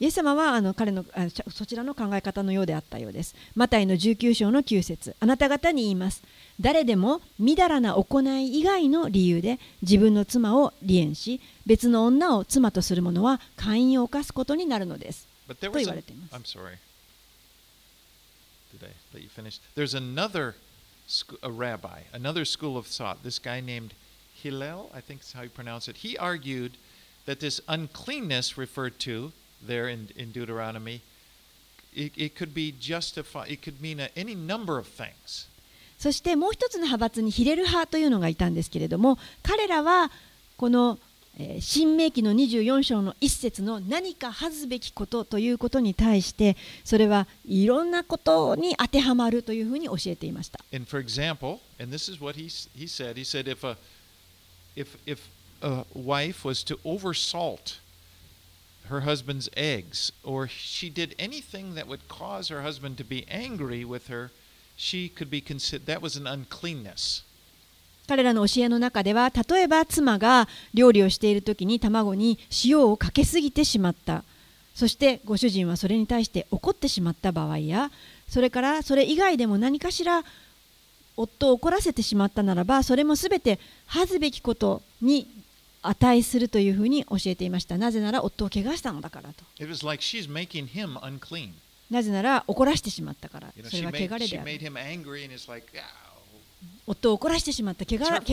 [0.00, 3.34] イエス様はあの彼のあそちらの考え方のようであったようです。
[3.54, 6.22] マタイの19章の9節あなた方に言います。
[6.60, 15.28] 誰でもみだらな行い以外の理由で自分の妻を離縁し、別の女を妻とする者は会員を犯すことになるのです。
[15.48, 16.56] と言われています.
[18.72, 19.60] Did I let you finish?
[19.76, 20.54] There's another
[21.42, 23.22] a rabbi, another school of thought.
[23.22, 23.94] This guy named
[24.42, 25.98] Hillel, I think is how you pronounce it.
[25.98, 26.72] He argued
[27.26, 29.32] that this uncleanness referred to
[29.66, 31.00] there in, in Deuteronomy,
[31.94, 33.50] it, it could be justified.
[33.50, 35.48] It could mean any number of things.
[35.98, 40.10] そしてもう一つの派閥にヒレル派というのがいたんですけれども、彼らは
[40.56, 40.98] この、
[41.38, 50.60] えー新明記の24章の一節の何か恥ずべきことということに対して、それはいろんなことに当てはまるというふうに教えていました。
[50.72, 52.46] And for example, and this is what he,
[52.76, 53.76] he said, he said if a,
[54.76, 55.20] if, if
[55.62, 57.78] a wife was to oversalt
[58.88, 63.84] her husband's eggs, or she did anything that would cause her husband to be angry
[63.84, 64.30] with her,
[64.76, 67.22] she could be considered, that was an uncleanness.
[68.06, 74.24] 彼らの教えの中では例えば妻が料理をしている時に卵に塩をかけすぎてしまった
[74.74, 77.90] そしてご主人はそれに対して怒ってしまった場合や
[78.28, 80.22] それからそれ以外でも何かしら
[81.16, 85.26] 夫を怒らせてしまったならばそれも全て恥ずべきことに
[85.84, 87.76] 値するというふうに教えていました。
[87.76, 89.44] なぜなら夫を怪我したのだからと。
[91.90, 93.52] なぜなら怒らしてしまったから。
[93.68, 94.42] それは汚れで。
[96.86, 97.84] 夫を怒らしてしまった。
[97.84, 98.26] 汚れで。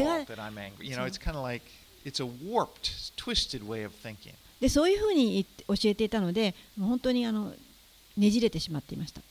[4.70, 7.54] そういうふうに教えていたので、もう本当にあの
[8.18, 9.22] ねじれてしまっていました。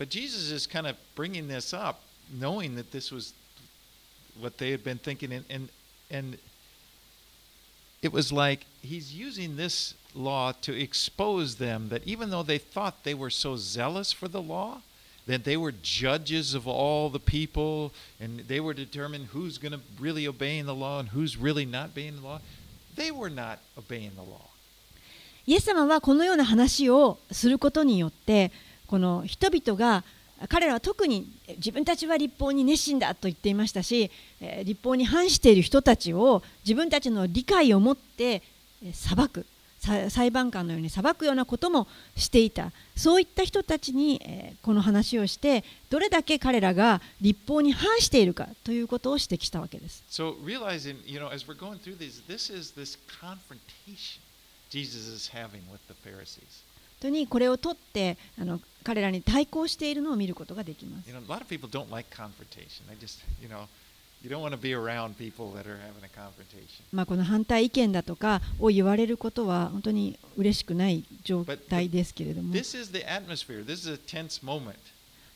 [8.02, 13.04] it was like he's using this law to expose them that even though they thought
[13.04, 14.82] they were so zealous for the law,
[15.28, 19.80] that they were judges of all the people, and they were determined who's going to
[20.00, 22.40] really obeying the law and who's really not obeying the law.
[22.96, 24.50] They were not obeying the law.
[25.48, 28.52] イエス様はこのような話をすることによって
[28.88, 30.04] この人々が
[30.49, 34.11] 彼らは特に自分たちは立法に熱心だと言っていましたし
[34.65, 38.43] 立法に反している人たちを自分たちの理解を持って
[38.93, 39.47] 裁く
[40.11, 44.21] 裁判官のように裁くようなこともしていたそういった人たちに
[44.63, 50.05] この話をしてどれだけ彼らが立法に反しているかということを指摘したわけです。
[50.11, 54.21] So realizing, you know, as we're going through these, this is this confrontation
[54.71, 56.70] Jesus is having with the Pharisees.
[57.01, 61.11] 本当にこれを取ってあの彼らに対抗しているのを見ることができます。
[67.07, 72.53] この反対意見だとかを言われることは本当に嬉しくない状態ですけれども。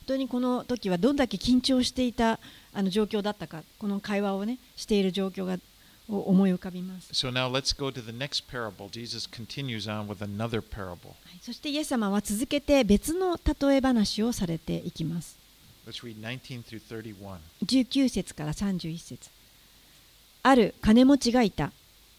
[0.05, 2.39] 本当にこの時はどんだけ緊張していた
[2.73, 5.57] あの状況だったかこの会話を、ね、している状況が
[6.09, 8.89] を思い浮かびます、So now let's go to the next parable.
[8.89, 11.09] Jesus continues on with another parable.
[11.09, 15.37] はいそしてイエス様は続けて別の例え話をされていきます
[15.87, 17.37] Let's read 19 through 31.
[17.65, 19.29] 19節から31節
[20.43, 21.71] ある金持ちがいた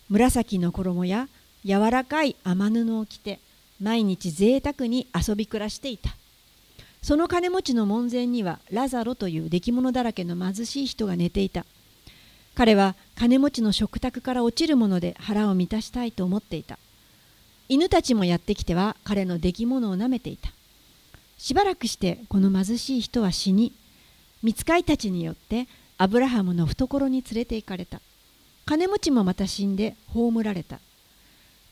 [0.09, 1.29] 紫の衣や
[1.65, 3.41] 柔らかい雨布を着て
[3.81, 6.17] 毎日贅沢に遊び暮らしていた
[7.03, 11.65] その金持ちの門前にはラザロという出来物だらけの貧しい人が寝ていた
[12.57, 16.79] 彼は金持ちの食卓から落ちるもので腹を満たしたいと思っていた。
[17.69, 20.51] 犬たちもやってきては彼の出来物を舐めていた。
[21.37, 23.73] しばらくしてこの貧しい人は死に
[24.43, 28.01] 見つかいたちによってアブラハムの懐に連れて行かれた。
[28.65, 30.81] 金持ちもまた死んで葬られた。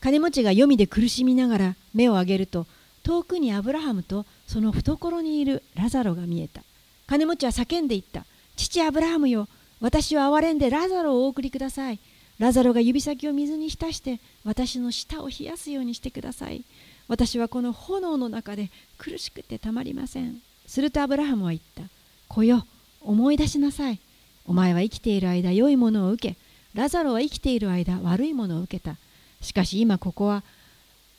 [0.01, 2.67] 金持ちが黄泉で苦しみながら目を上げると
[3.01, 6.61] 遠くにアブラハムとその懐にいるラザロが見えた。
[7.07, 8.23] 金持ちは叫んでいった
[8.55, 9.47] 父アブラハムよ
[9.85, 11.99] 私を憐れんでラザロをお送りください。
[12.39, 16.63] ラザロが指先を水に浸して私の舌を冷やすようにしてください。
[17.07, 20.37] 私はこの炎の中で苦しくてたまりません。
[20.65, 21.83] するとアブラハムは言った。
[22.29, 22.65] 子よ
[23.01, 23.99] 思い出しなさい。
[24.47, 26.35] お前は生きている間良いものを受け
[26.73, 28.95] ラザロは生きている間悪いものを受けた。
[29.41, 30.43] しかし今ここは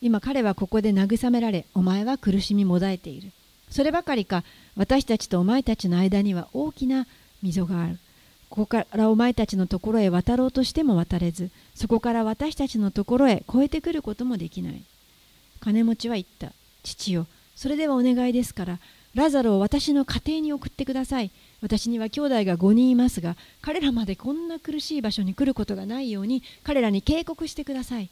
[0.01, 3.31] 今彼はここで慰められお前は苦しみもだえている。
[3.71, 4.43] そればかりか
[4.75, 7.07] 私たちとお前たちの間には大きな
[7.45, 8.01] 溝がある。
[8.49, 14.83] ここからお前たちのところへ渡ろうとしても渡れずそこから私たちのところへ越えてくることもできない。
[15.61, 16.53] 金持ちは言った。
[16.83, 17.27] 父よ
[17.57, 18.79] それではお願いですから
[19.15, 21.31] ラザロを私の家庭に送ってください。
[21.63, 28.11] 私には兄弟が5人いますが彼らまでこんな苦しい場所に来ることがないように彼らに警告してください。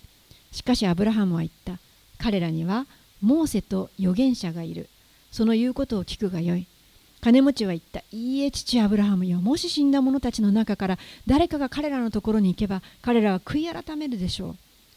[0.51, 1.79] しかしアブラハムは言った。
[2.19, 2.87] 彼らには
[3.21, 4.89] モーセと預言者がいる。
[5.31, 6.67] その言うことを聞くがよい。
[7.25, 14.57] 金持ちは言ったいいえ父アブラハムよもし死んだ者たちの中から誰かが彼らのところに行けば彼らは悔い改めるでしょう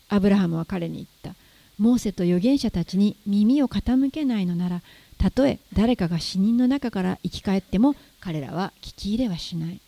[0.09, 1.39] アブラハムは彼に言った
[1.79, 4.81] モーセと預言者たちに耳を傾けないのなら
[5.17, 9.79] たとえ誰かが死人の中から生き返っても彼らは聞き入れはしない。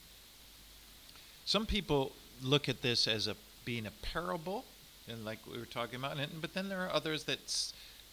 [1.46, 2.12] Some people
[2.42, 3.36] look at this as a
[3.66, 4.64] being a parable,
[5.12, 7.40] and like we were talking about, and, but then there are others that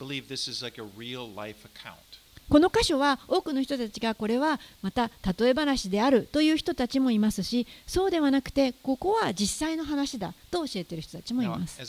[0.01, 2.26] believe this is like a real life account.
[2.49, 11.81] この箇所は多くの人たちがこれはまた例え話であるという人たちもいますしそうではなくてここは実際の話だと教えている人たちもいます。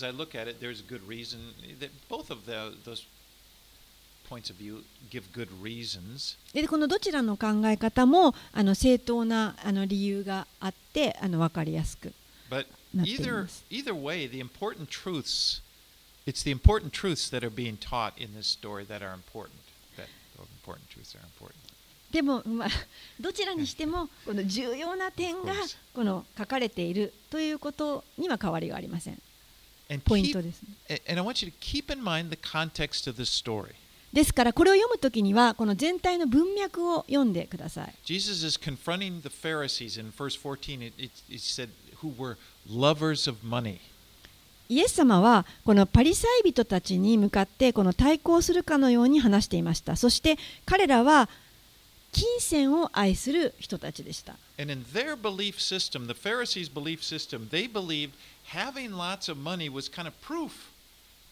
[6.53, 12.11] でこのどちらの考え方もあの正当なあの理由があってあの分かりやすく
[12.49, 13.65] なっています。
[13.69, 13.93] either
[22.11, 22.69] でも、まあ、
[23.19, 25.53] どちらにしても、この重要な点が
[25.93, 29.21] この書かれているということには変わりがありません。
[30.05, 30.69] ポイントです、ね。
[34.13, 37.93] ですから、これを読むときには、この全体の文脈を読んでください。
[38.05, 41.69] Jesus is confronting the Pharisees in verse 14, it, it, it said,
[42.01, 42.37] who were
[42.69, 43.79] lovers of money.
[44.69, 49.95] イエス様はこのパリサイ人たちに向かってこの対抗するかのように話していました。
[49.95, 51.29] そして彼らは
[52.11, 54.35] 金銭を愛する人たちでした。
[54.59, 58.11] And in their belief system, the Pharisees' belief system, they believed
[58.51, 60.71] having lots of money was kind of proof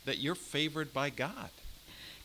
[0.05, 1.49] that you're favored by God.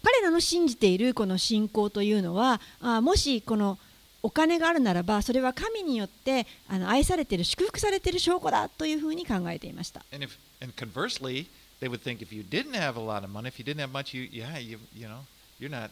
[0.02, 3.78] 彼らの信じているこの信仰というのはあもしこの
[4.22, 10.04] お金があるならばそれは神によってあの愛されている祝福されている証拠だというふうに考えていました。
[10.12, 10.30] And if
[10.61, 11.47] and conversely,
[11.79, 13.91] they would think if you didn't have a lot of money, if you didn't have
[13.91, 15.19] much, you yeah, you you know,
[15.59, 15.91] you're not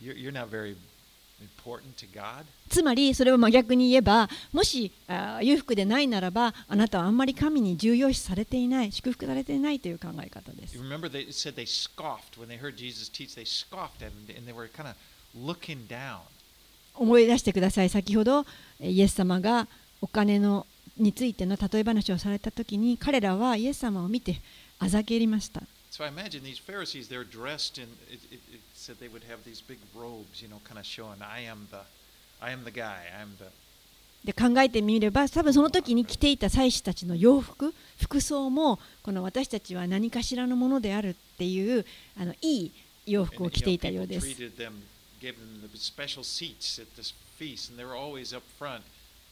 [0.00, 0.76] you're, you're not very
[1.40, 2.44] important to God.
[2.68, 13.34] つまりそれを真逆に言えばもしあ裕福でないならばあなたはあんまり神に重要視されていない祝福されていないという考え方です You。remember they it said they scoffed when they heard Jesus teach.
[13.34, 14.96] They scoffed at him and they were kind of
[15.36, 16.20] looking down.
[16.94, 18.44] 思い出してください先ほど
[18.80, 19.66] えイエス様が
[20.00, 20.66] お金の
[20.97, 24.41] についての例え話をされた時に彼らはイエス様を見て
[24.79, 25.63] あざけりました。
[25.91, 27.87] So I imagine these Pharisees, they're dressed in.
[28.11, 31.17] It, it, it said they would have these big robes, you know, kind of showing,
[31.21, 31.77] "I am the,
[32.39, 33.07] I am the guy.
[33.17, 33.45] I am the."
[34.23, 41.85] で考えてみれば多分その時に着ていた祭司たちの洋服服装もこの私たちは何かしらのものであるっていう
[42.19, 42.71] あのいい
[43.05, 44.27] 洋服を着 you て know, いたようです。
[44.27, 44.35] and
[48.35, 48.81] up front.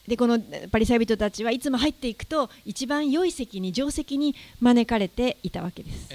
[0.06, 0.38] でこの
[0.70, 6.08] パリサイ人たちはいつも入っていくと一番良い席に定席に招かれていたわけです。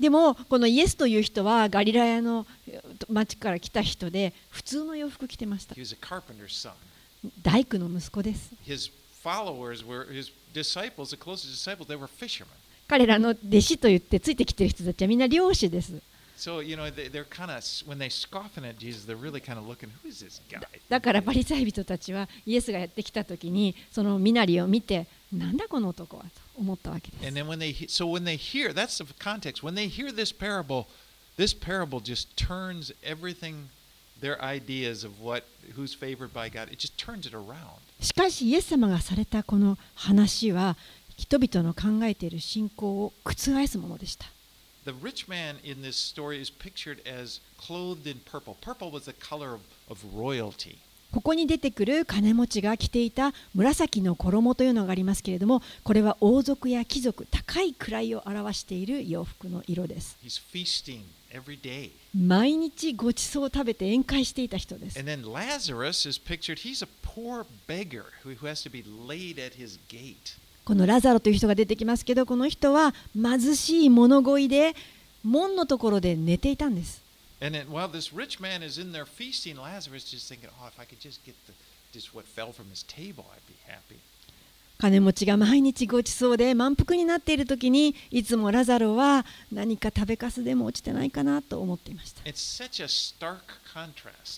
[0.00, 2.46] でもこのイエスという人はガリラヤの
[3.08, 5.74] 町から来た人で普通の洋服着てました。
[7.42, 8.50] 大工の息子です。
[12.88, 16.02] 彼らの弟子と言ってついてきてる人たちはみんな漁師です。
[16.42, 19.68] So, you know, they, they're kind of, when they scoffing at Jesus, they're really kind of
[19.68, 20.60] looking, who is this guy?
[20.88, 26.28] だからパリサイ人たちはイエスがやってきた時にその身なりを見てなんだこの男はと
[26.58, 30.10] 思ったわけです And then when they, he- so when they hear, that's the context, when they hear
[30.12, 30.86] this parable,
[31.36, 33.68] this parable just turns everything,
[34.20, 35.44] their ideas of what,
[35.76, 37.78] who's favored by God, it just turns it around.
[38.00, 40.76] しかしイエス様がされたこの話は
[41.16, 44.26] 人々の考えている信仰を覆すものでした
[44.84, 48.56] The rich man in this story is pictured as clothed in purple.
[48.60, 50.78] Purple was the color of, of royalty.
[51.12, 60.16] ここに出てくる金持ちが着ていた紫の衣というのがありますけれどもこれは王族や貴族高い位を表している洋服の色です.
[62.14, 69.38] 毎日ごちそうを食べて宴会していた人です And then Lazarus is pictured, he's a poor beggar who, who has to be laid
[69.38, 70.38] at his gate.
[70.64, 74.74] このラザロという人が出てきますけど、この人は貧しい物乞いで、
[75.24, 77.02] 門のところで寝ていたんです。
[84.78, 92.22] 金持ちが毎日ごちそうで満腹になっているときに、いつもラザロは何か食べかすでも落ちてないかなと思っていました。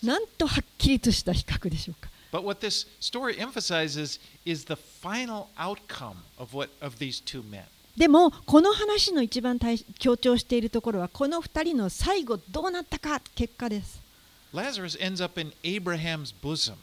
[0.05, 2.09] なんとはっきりとした比較でしょうか。
[2.35, 7.63] But what this story emphasizes is the final outcome of what of these two men.
[7.95, 14.01] でもこの話の一番大強調しているところはこの2人の最後どうなったか結果です
[14.53, 16.73] Lazarus ends up in Abraham's bosom.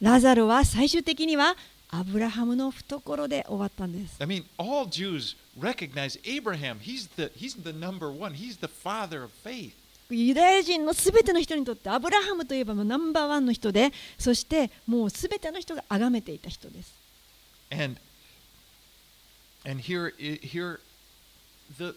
[0.00, 1.56] ラザロは最終的には
[1.90, 6.78] アブラハムの懐で終わったんです I mean, all Jews recognize Abraham.
[6.80, 8.32] He's the he's the number one.
[8.32, 9.74] He's the father of faith.
[10.10, 16.94] ユダヤ人のすべての人にとってアブラハムといえばもうナンバーワンの人でそしてもうすべての人が崇めていた人です
[17.70, 17.98] And
[19.64, 20.80] and here here
[21.78, 21.94] the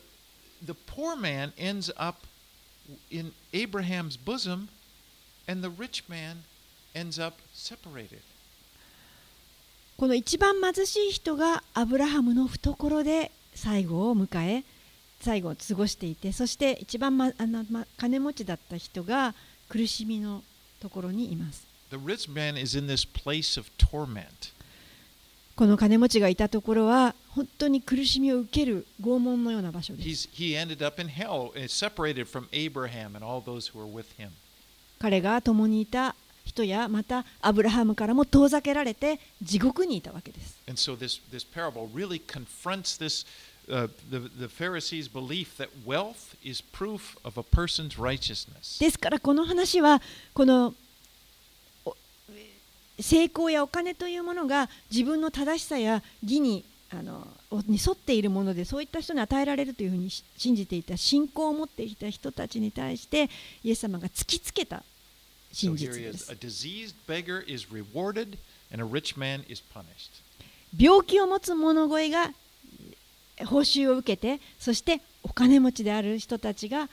[0.66, 2.26] the poor man ends up
[3.10, 4.70] in Abraham's bosom
[5.48, 6.44] and the rich man
[6.94, 8.22] ends up separated.
[9.98, 14.64] この一番貧しい人がアブラハムの懐で最後を迎え
[15.26, 19.34] 最後を過ごしていてそして一番、ま、あのま金持ちだった人が
[19.68, 20.44] 苦しみの
[20.80, 24.54] ところにいます The rich man is in this place of torment.
[25.56, 33.80] この金持ちがいたところは本当に苦しみを受ける拷問のような場所です He's he ended up in hell, uh, separated from Abraham and all those who
[33.80, 34.30] were with him.
[35.00, 36.16] 彼が共にいた
[36.46, 43.26] 人やまたアブラハムからも遠ざけられて地獄にいたわけです And so this, this parable really confronts this
[43.68, 48.80] Uh, the, the belief that wealth is proof of a person's righteousness.
[48.80, 50.02] ですからこの話は
[50.34, 50.76] この
[53.00, 57.28] 成功やお金というものが自分の正しさや義にあの
[57.68, 63.30] に沿っているものでそういった人に与えられるというふうに信じていた信仰を持っていた人たちに対して
[63.64, 64.84] イエス様が突きつけた
[65.52, 66.32] 真実です。
[66.32, 66.36] So、
[70.78, 72.32] 病気を持つ者乞いが
[73.44, 76.90] 報酬を受けてそしてお金持ちである人たちが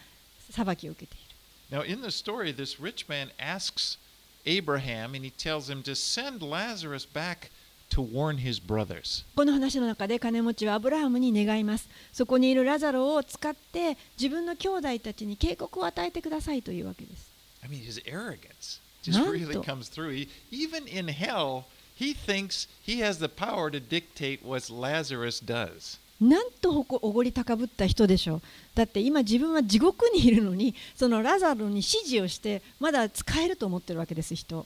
[0.51, 1.32] 裁きを受けている
[1.72, 3.97] Now, in the story, this rich man asks
[4.45, 7.51] Abraham and he tells him to send Lazarus back
[7.88, 9.24] to warn his brothers.
[9.34, 11.88] この話の中で金持ちはアブラハムに願います。
[12.12, 17.30] そこにいるラザロを使って自分の兄弟たちに警告を与えてくださいというわけです。
[17.62, 20.26] I mean, his arrogance just really comes through.
[20.51, 21.64] Even in hell,
[21.95, 25.99] he thinks he has the power to dictate what Lazarus does.
[26.23, 28.43] なんとおごり高ぶった人でしょう。
[28.75, 34.64] だって今自分は地獄にいるのにそのラザロに指示をしてまだ使えると思ってるわけです人。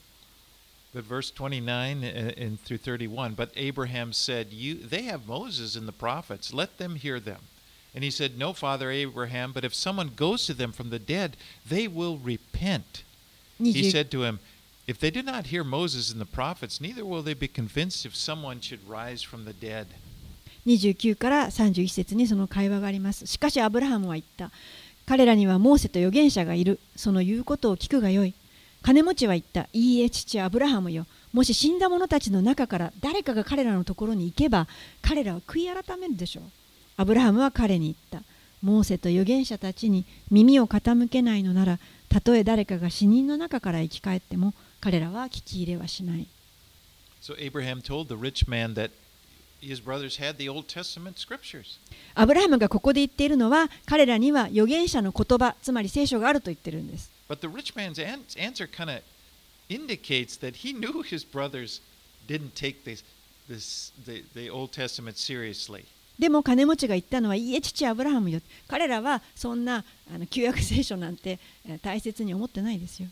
[0.95, 5.87] But verse 29 uh, and through 31, but Abraham said, "You they have Moses and
[5.87, 7.39] the prophets, let them hear them."
[7.95, 11.37] And he said, "No, father Abraham, but if someone goes to them from the dead,
[11.69, 13.03] they will repent."
[13.59, 14.41] He 20 said to him,
[14.87, 18.15] If they do not hear Moses and the prophets, neither will they be convinced if
[18.15, 19.89] someone should rise from the dead.
[20.67, 23.27] 29から31節にその会話があります。
[23.27, 24.51] しかしアブラハムは言った。
[25.07, 26.81] 彼らにはモーセと預言者がいる。
[26.97, 28.35] その言うことを聞くがよい。
[28.83, 29.69] 金持ちは言った。
[29.73, 31.07] いいえ、父アブラハムよ。
[31.33, 34.67] もし死んだ者たちの中から誰かが彼らのところに行けば、
[35.03, 36.45] 彼らは悔い改めるでしょう。
[36.97, 38.27] アブラハムは彼に言った。
[38.63, 46.27] モーセと預言者たちに耳を傾けないのなら、たとえ誰かが死人の中から生き返っても、彼らは聞き入れはしない。
[47.23, 48.91] So Abraham told the rich man that
[52.15, 57.11] アブラハムがここで言っているのは彼らには預言者の言葉つまり聖書があると言っているんです。
[66.19, 71.39] でも金持ちが言ったのはいえ父アブラハムよ彼らはそんなあの旧約聖書なんて
[71.83, 73.09] 大切に思ってないですよ。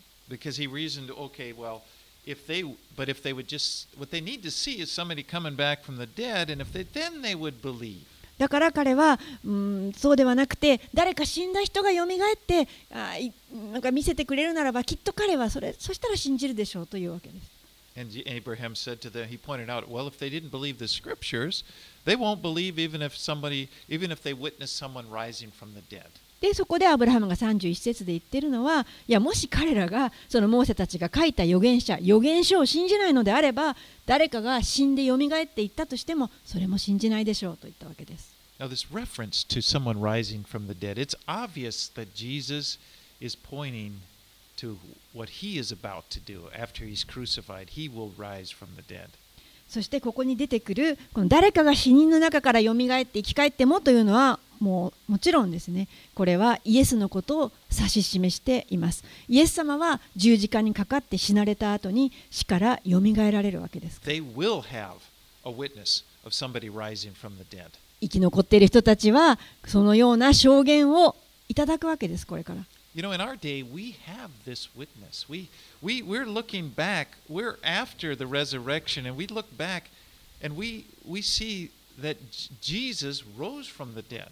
[2.26, 2.62] if they,
[2.96, 5.96] but if they would just, what they need to see is somebody coming back from
[5.96, 8.04] the dead, and if they, then they would believe.
[8.38, 13.34] だから彼はうんそうではなくて誰か死んだ人がよみがえってあい
[13.70, 17.50] なんか見せてくれるならばきっと彼はそれそしたら信じるでしょうというわけです
[17.98, 20.86] And J- Abraham said to them, he pointed out, well, if they didn't believe the
[20.88, 21.64] scriptures,
[22.06, 26.08] they won't believe even if somebody, even if they witness someone rising from the dead.
[26.45, 33.75] でそこでアブラハムが31節で言ってるのはいやもし彼らがそのモーセたちが書いた預言者預言書を信じないのであれば
[34.05, 42.77] 誰かが死んでよみがえっていったとしてもそれも信じないでしょうと言ったわけです Now, this reference to someone rising from the dead, it's obvious that Jesus
[43.19, 44.01] is pointing
[44.57, 44.77] to
[45.11, 47.71] what he is about to do after he's crucified.
[47.71, 49.09] He will rise from the dead.
[49.75, 55.89] そしてここに出てくるこの誰かが死人の中からよみがえって生き返ってもというのはもうもちろんですね。
[56.13, 59.03] これはイエスのことを指し示しています。
[59.27, 63.99] イエス様は十字架にかかって死なれた後に死からよみがえられるわけです.
[67.99, 71.17] 生き残っている人たちはそのような証言を
[71.49, 72.61] いただくわけですこれから
[72.95, 75.27] You know, in our day, we have this witness.
[75.27, 75.49] We,
[75.81, 79.89] we, we're looking back, we're after the resurrection, and we look back
[80.41, 81.71] and we, we see
[82.01, 82.15] that
[82.61, 84.29] Jesus rose from the dead.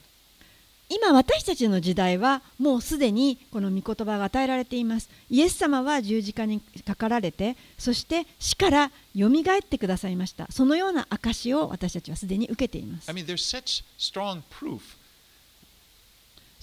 [0.89, 14.81] 今私たちの時代はもうすでにこの御言葉が与えられていますイエス様は十字架にかかられてそして死からよみがえってくださいましたそのような証を私たちはすでに受けています I mean, there's such strong proof.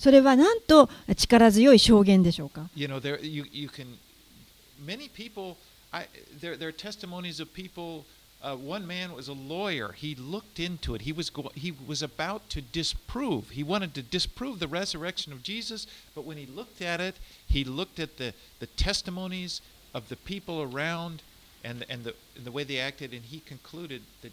[0.01, 3.99] それはなんと力強い証言でしょうか You know, there you, you can
[4.83, 5.59] many people
[5.93, 6.07] I
[6.41, 8.05] there there are testimonies of people
[8.43, 9.93] uh, one man was a lawyer.
[9.93, 11.03] He looked into it.
[11.03, 13.51] He was go- he was about to disprove.
[13.51, 17.63] He wanted to disprove the resurrection of Jesus, but when he looked at it, he
[17.65, 19.61] looked at the, the testimonies
[19.93, 21.21] of the people around
[21.63, 24.33] and and the and the way they acted, and he concluded that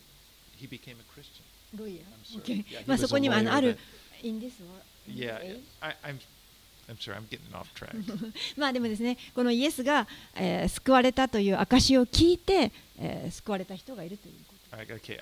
[0.56, 1.44] he became a Christian.
[1.78, 2.64] ロイヤ I'm sorry.
[2.64, 2.66] Okay.
[2.72, 3.78] Yeah, まあそこにはあの lawyer ある
[4.24, 4.54] in this
[8.56, 15.18] まあでもですね、このイエスが、え、救われたという証を聞いて、え、救われた人がいるということです。
[15.18, 15.20] Okay,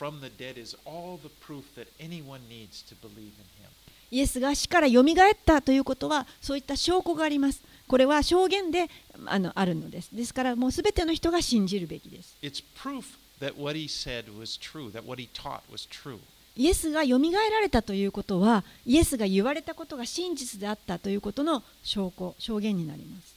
[0.00, 3.68] From the dead is all the proof that anyone needs to believe in him.
[4.10, 7.62] イエスが死からよみがえったということはそういった証拠があります。
[7.86, 8.88] これは証言で
[9.26, 10.08] あ,のあるのです。
[10.10, 12.34] ですからもうすべての人が信じるべきです。
[12.40, 13.04] It's proof
[13.40, 16.20] that what he said was true, that what he taught was true.
[16.56, 23.34] イエスがよみがえられたということはイエスが言われたことが真実であったということの証拠、証言になります。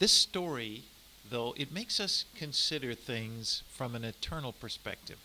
[0.00, 0.82] This story,
[1.30, 5.16] though, it makes us consider things from an eternal perspective.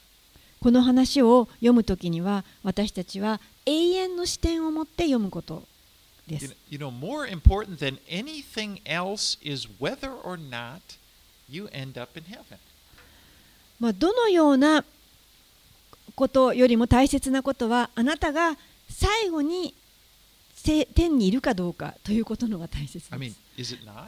[0.61, 5.63] この話を読むときには私たちは永遠の視点を持って読むこと
[6.27, 10.97] です you know, more important than anything else is whether or not
[11.47, 12.57] you end up in heaven.
[13.79, 14.83] まあ、どのような
[16.15, 18.57] ことよりも大切なことはあなたが
[18.89, 19.73] 最後に
[20.55, 23.39] せ天にいるかどうかということのが大切 I で mean, す。
[23.57, 24.07] is it not?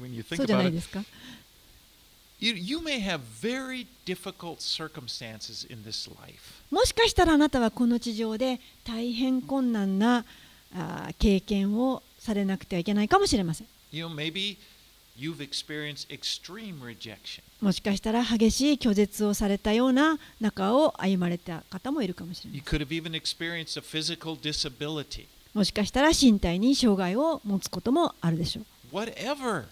[0.00, 1.04] When you そうじゃないですか
[2.40, 6.38] ？you, you may have very difficult circumstances in this life.
[6.70, 10.24] もしかしたらあなたはこの地上で大変困難な
[10.74, 13.66] あー経験をされなくてはいけないかもしれません。
[13.92, 14.56] You know, maybe
[15.17, 17.41] you've experienced extreme rejection.
[17.61, 22.79] もしかしたら激しい拒絶をされたような中を歩まれた方もいるかもしれま You せん。
[22.79, 25.25] could have even experienced a physical disability.
[25.53, 28.65] もしかしたら身体に障害を持つこともあるでしょう。
[28.95, 29.65] Whatever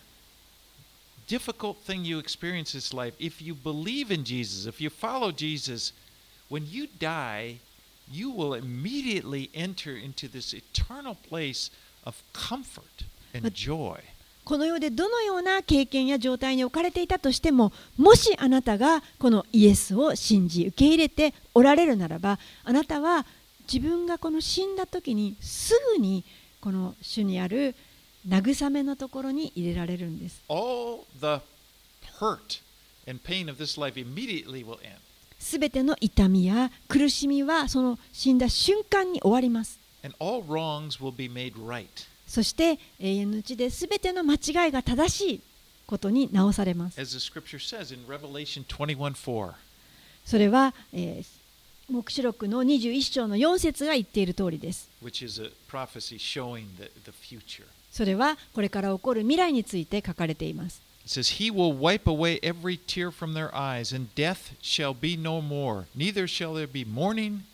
[1.27, 5.31] difficult thing you experience in this life, if you believe in Jesus, if you follow
[5.31, 5.93] Jesus,
[6.49, 7.57] when you die,
[8.11, 11.69] you will immediately enter into this eternal place
[12.05, 13.03] of comfort
[13.33, 13.99] and But- joy.
[14.48, 23.26] この世でどのような経験や状態に置かれていたとしてももしあなたがこのイエスを信じ受け入れておられるならばあなたは
[23.70, 26.24] 自分がこの死んだ時にすぐに
[26.62, 27.74] この主にある
[28.26, 30.42] 慰めのところに入れられるんです.
[35.38, 41.84] すべての痛みや苦しみはその死んだ瞬間に終わります And all wrongs will be made right.
[42.28, 45.40] そして永遠のうちで全ての間違いが正しい
[45.86, 49.52] ことに直されます As the scripture says in Revelation 21 4.
[50.24, 51.38] それは、えー
[51.90, 54.90] 黙示録の21章の4節が言っている通りです.
[57.90, 60.82] それはこれから起こる未来について書かれています。
[61.06, 65.40] It says, He will wipe away every tear from their eyes, and death shall be no
[65.40, 65.86] more.
[65.96, 67.44] Neither shall there be mourning,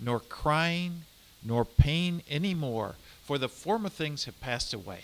[0.00, 1.02] nor crying,
[1.44, 2.94] nor pain any more,
[3.26, 5.00] for the former things have passed away.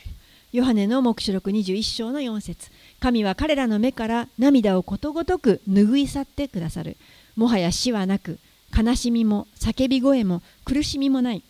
[0.50, 6.96] ヨハネの黙示録21章の4節神は彼らの目から涙をことごとく拭い去ってくださる。
[7.36, 8.38] もはや死はなく、
[8.76, 11.42] 悲しみも叫び声も苦しみもない。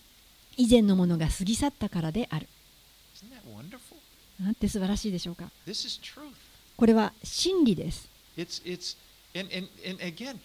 [0.57, 2.49] 以前のものが過ぎ去ったからである。
[4.41, 5.51] なんて素晴らしいでしょうか。
[6.77, 8.09] これは真理です。
[8.37, 8.97] It's it's
[9.35, 10.39] and and, and again,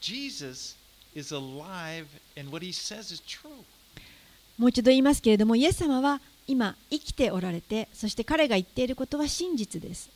[0.00, 0.76] Jesus
[1.14, 2.06] is alive,
[2.36, 3.64] and what he says is true.
[4.62, 10.08] もう一度言いますけれども、イエス様は今生きておられて、そして彼が言っていることは真実です。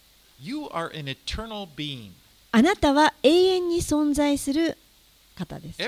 [2.53, 4.78] あなたは永遠に存在する
[5.34, 5.82] 方です。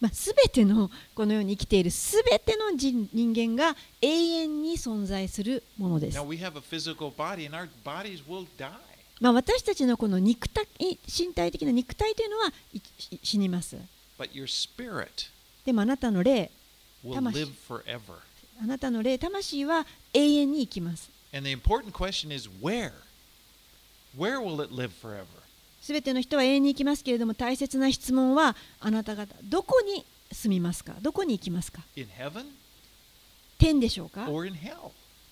[0.00, 6.14] ま、全てのこの世に生きている全ての人,間が永遠に存在するものです。
[9.22, 10.66] まあ、私たちのこの肉体
[11.06, 12.52] 身体的な肉体というのは
[13.22, 13.76] 死にます。
[15.64, 16.50] でもあなたの霊、
[17.04, 18.14] forever.
[18.60, 21.08] あなたの霊、魂は永遠に生きます。
[25.80, 30.94] すべての人は永遠に生きますけれども大切な質問はあなた方どこに住みますか？
[31.00, 31.82] どこに行きますか？
[33.58, 34.26] 天でしょうか?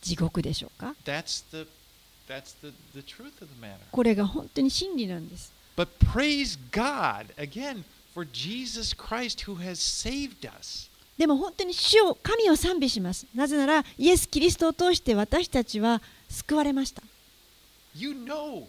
[0.01, 0.95] 地獄でしょうか？
[3.91, 5.53] これが本当に真理なんです。
[5.77, 10.91] But praise God again for Jesus Christ who has saved us.
[11.19, 13.27] でも本当に主を神を賛美します。
[13.35, 17.03] なぜならイエス・キリストを通して私たちは救われました。
[17.95, 18.67] You know,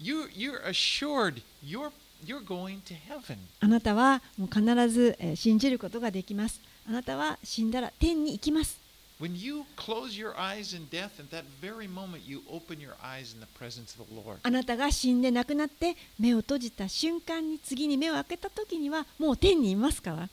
[0.00, 1.92] you you're assured you're
[2.24, 3.36] you're going to heaven.
[3.60, 6.60] あなたはもう必ずえー信じることができます。
[6.88, 8.85] あなたは死んだら天に行きます。
[9.18, 13.40] When you close your eyes in death, at that very moment you open your eyes in
[13.40, 14.40] the presence of the Lord.
[14.42, 20.28] あなたが死んで亡くなって目を閉じた瞬間に次に目を開けた時にはもう天にいますから。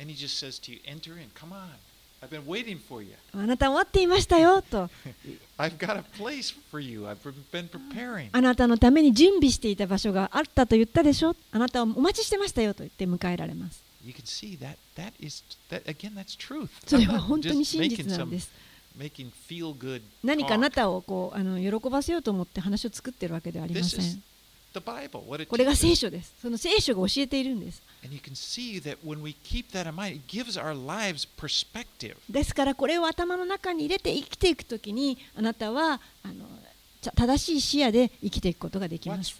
[0.00, 1.68] And he just says to you, enter in, come on.
[2.22, 3.12] I've been waiting for you.
[3.34, 4.88] あなたを待っていましたよと
[5.58, 7.04] I've got a place for you.
[7.04, 7.18] I've
[7.52, 8.30] been preparing.
[8.32, 13.91] あなたのために準備していた場所があったと言ったでしょあなたをお待ちしてましたよと言って迎えられます
[16.86, 18.50] それは本当に真実なんです。
[20.22, 24.22] 何かあなたをこうあの喜ばせようと思って話を作っているわけではありません。
[25.46, 26.34] これが聖書です。
[26.40, 27.82] その聖書が教えているんです。
[32.28, 36.46] ですからこれを頭の中に入れて生きていくときにあなたはあの
[37.10, 39.34] 正しい視野で生きていくことができます?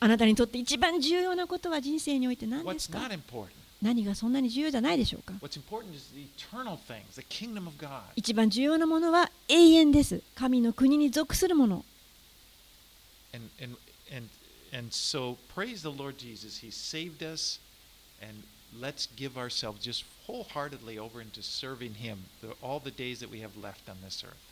[0.00, 3.08] あなたにとって一番重要なことは人生において何ですか?
[3.82, 5.34] 何がそんなに重要じゃないでしょうか.
[8.16, 11.84] 一番重要なものは永遠です神の国に属するもの
[13.34, 13.76] And and
[14.10, 14.28] and
[14.72, 16.58] and so praise the Lord Jesus.
[16.64, 17.60] He saved us,
[18.22, 18.44] and
[18.80, 23.40] let's give ourselves just wholeheartedly over into serving Him the, all the days that we
[23.42, 24.45] have left on this earth.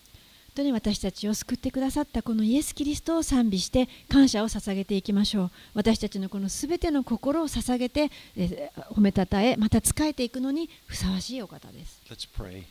[0.56, 12.62] 本当に私たちを救ってくださったこのイエス・キリストを賛美して感謝を捧げていきましょう私たちのこのすべての心を捧げてえー褒めたたえまた仕えていくのにふさわしいお方です Let's pray.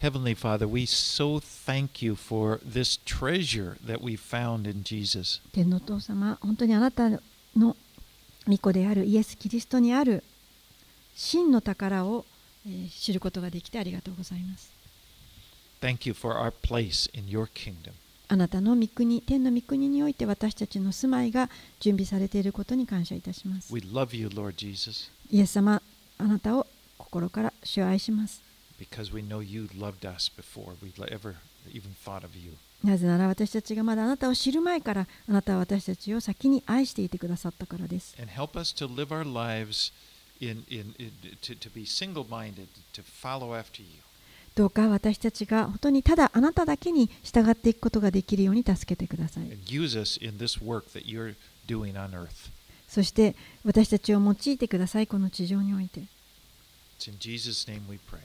[0.00, 5.40] Heavenly Father, we so thank you for this treasure that we found in Jesus.
[5.52, 7.10] 天のお父様本当にあなた
[7.56, 7.76] の
[8.46, 10.22] 御子であるイエス・キリストにある
[11.16, 12.24] 真の宝を、
[12.64, 14.73] えー知ることができてありがとうございます
[15.84, 17.92] Thank you for our place in your kingdom.
[18.28, 25.82] あなたの御国天の御国において私たちの住まいが準備されていることに感謝いたします We love you, Lord Jesus, イエス様
[26.16, 26.66] あなたを
[26.96, 28.42] 心から主を愛します
[28.80, 31.34] because we know you loved us before we ever
[31.70, 32.54] even thought of you.
[32.82, 38.16] なぜなら私たちがまだあなたを知る前からあなたは私たちを先に愛していてくださったからです。
[38.18, 39.92] And help us to live our lives
[40.40, 41.12] in, in, in
[41.42, 44.03] to, to be single minded, to follow after you.
[44.54, 49.44] どうか私たちが本当にただあなただけに従っていくことができるように助けてください。
[52.88, 53.34] そして
[53.64, 56.02] 私たちを用いてください、この地上において。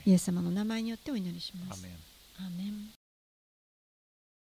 [0.06, 1.84] イエス様の名前によってお祈りします。
[2.38, 2.99] アーメン